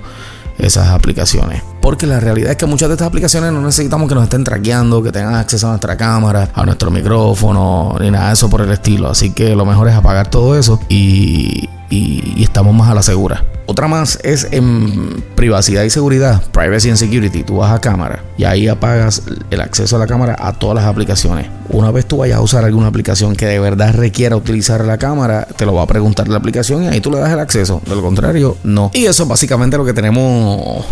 esas 0.57 0.89
aplicaciones. 0.89 1.61
Porque 1.81 2.05
la 2.05 2.19
realidad 2.19 2.51
es 2.51 2.57
que 2.57 2.65
muchas 2.65 2.89
de 2.89 2.95
estas 2.95 3.07
aplicaciones 3.07 3.51
no 3.51 3.61
necesitamos 3.61 4.09
que 4.09 4.15
nos 4.15 4.25
estén 4.25 4.43
traqueando, 4.43 5.01
que 5.01 5.11
tengan 5.11 5.35
acceso 5.35 5.67
a 5.67 5.69
nuestra 5.71 5.95
cámara, 5.95 6.49
a 6.53 6.65
nuestro 6.65 6.91
micrófono, 6.91 7.95
ni 7.99 8.11
nada 8.11 8.27
de 8.27 8.33
eso 8.33 8.49
por 8.49 8.61
el 8.61 8.71
estilo. 8.71 9.09
Así 9.09 9.31
que 9.31 9.55
lo 9.55 9.65
mejor 9.65 9.87
es 9.87 9.95
apagar 9.95 10.29
todo 10.29 10.57
eso 10.57 10.79
y, 10.89 11.69
y, 11.89 12.43
estamos 12.43 12.73
más 12.73 12.89
a 12.89 12.93
la 12.93 13.03
segura. 13.03 13.43
Otra 13.65 13.87
más 13.87 14.17
es 14.23 14.47
en 14.51 15.23
privacidad 15.35 15.83
y 15.83 15.89
seguridad, 15.89 16.41
privacy 16.51 16.89
and 16.89 16.97
security. 16.97 17.43
Tú 17.43 17.57
vas 17.57 17.71
a 17.73 17.79
cámara 17.79 18.23
y 18.37 18.45
ahí 18.45 18.67
apagas 18.67 19.23
el 19.51 19.59
acceso 19.59 19.97
a 19.97 19.99
la 19.99 20.07
cámara 20.07 20.35
a 20.39 20.53
todas 20.53 20.75
las 20.75 20.85
aplicaciones. 20.85 21.47
Una 21.69 21.91
vez 21.91 22.05
tú 22.05 22.17
vayas 22.17 22.37
a 22.37 22.41
usar 22.41 22.63
alguna 22.63 22.87
aplicación 22.87 23.35
que 23.35 23.45
de 23.45 23.59
verdad 23.59 23.93
requiera 23.93 24.37
utilizar 24.37 24.85
la 24.85 24.97
cámara, 24.97 25.45
te 25.57 25.65
lo 25.65 25.73
va 25.73 25.83
a 25.83 25.87
preguntar 25.87 26.29
la 26.29 26.37
aplicación 26.37 26.83
y 26.83 26.87
ahí 26.87 27.01
tú 27.01 27.11
le 27.11 27.19
das 27.19 27.31
el 27.31 27.39
acceso. 27.39 27.81
De 27.85 27.95
lo 27.95 28.01
contrario, 28.01 28.57
no. 28.63 28.89
Y 28.93 29.05
eso 29.05 29.23
es 29.23 29.29
básicamente 29.29 29.77
lo 29.77 29.83
que 29.83 29.93
tenemos 29.93 30.85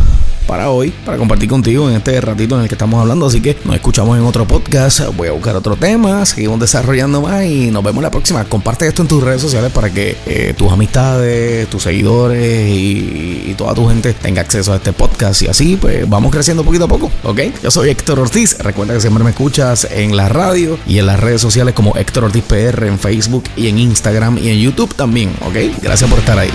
para 0.46 0.70
hoy, 0.70 0.94
para 1.06 1.18
compartir 1.18 1.50
contigo 1.50 1.90
en 1.90 1.96
este 1.98 2.20
ratito 2.22 2.56
en 2.56 2.64
el 2.64 2.68
que 2.68 2.76
estamos 2.76 3.00
hablando. 3.00 3.26
Así 3.26 3.42
que 3.42 3.58
nos 3.66 3.76
escuchamos 3.76 4.18
en 4.18 4.24
otro 4.24 4.48
podcast. 4.48 5.02
Voy 5.16 5.28
a 5.28 5.32
buscar 5.32 5.56
otro 5.56 5.76
tema, 5.76 6.26
seguimos 6.26 6.60
desarrollando 6.60 7.22
más 7.22 7.44
y 7.46 7.72
nos 7.72 7.84
vemos 7.84 8.04
la 8.04 8.12
próxima. 8.12 8.46
Comparte 8.46 8.88
esto 8.88 9.02
en 9.02 9.08
tus 9.08 9.24
redes 9.24 9.42
sociales 9.42 9.72
para 9.72 9.90
que 9.90 10.18
eh, 10.26 10.54
tus 10.58 10.72
amistades, 10.72 11.70
tus 11.70 11.84
seguidores 11.84 12.70
y, 12.70 13.56
toda 13.58 13.74
tu 13.74 13.88
gente 13.88 14.14
tenga 14.14 14.42
acceso 14.42 14.74
a 14.74 14.76
este 14.76 14.92
podcast. 14.92 15.42
Y 15.42 15.48
así, 15.48 15.78
pues 15.78 16.08
vamos 16.10 16.32
creciendo 16.32 16.64
poquito 16.64 16.86
a 16.86 16.88
poco, 16.90 17.10
¿ok? 17.24 17.40
Yo 17.64 17.72
soy 17.72 17.90
Héctor 17.90 18.20
Ortiz. 18.20 18.58
Recuerda 18.60 18.94
que 18.94 19.00
siempre 19.00 19.24
me 19.24 19.30
escuchas 19.30 19.88
en 19.90 20.18
la 20.18 20.28
radio 20.28 20.78
y 20.86 21.00
en 21.00 21.06
las 21.06 21.20
redes 21.20 21.40
sociales 21.40 21.74
como 21.74 21.96
Héctor 21.96 22.26
Ortiz 22.26 22.44
PR 22.44 22.88
en 22.88 23.00
Facebook 23.00 23.46
y 23.56 23.68
en 23.68 23.80
Instagram 23.80 24.38
y 24.38 24.50
en 24.50 24.60
YouTube 24.60 24.94
también, 24.94 25.30
¿ok? 25.42 25.82
Gracias 25.82 26.10
por 26.10 26.20
estar 26.20 26.38
ahí. 26.38 26.52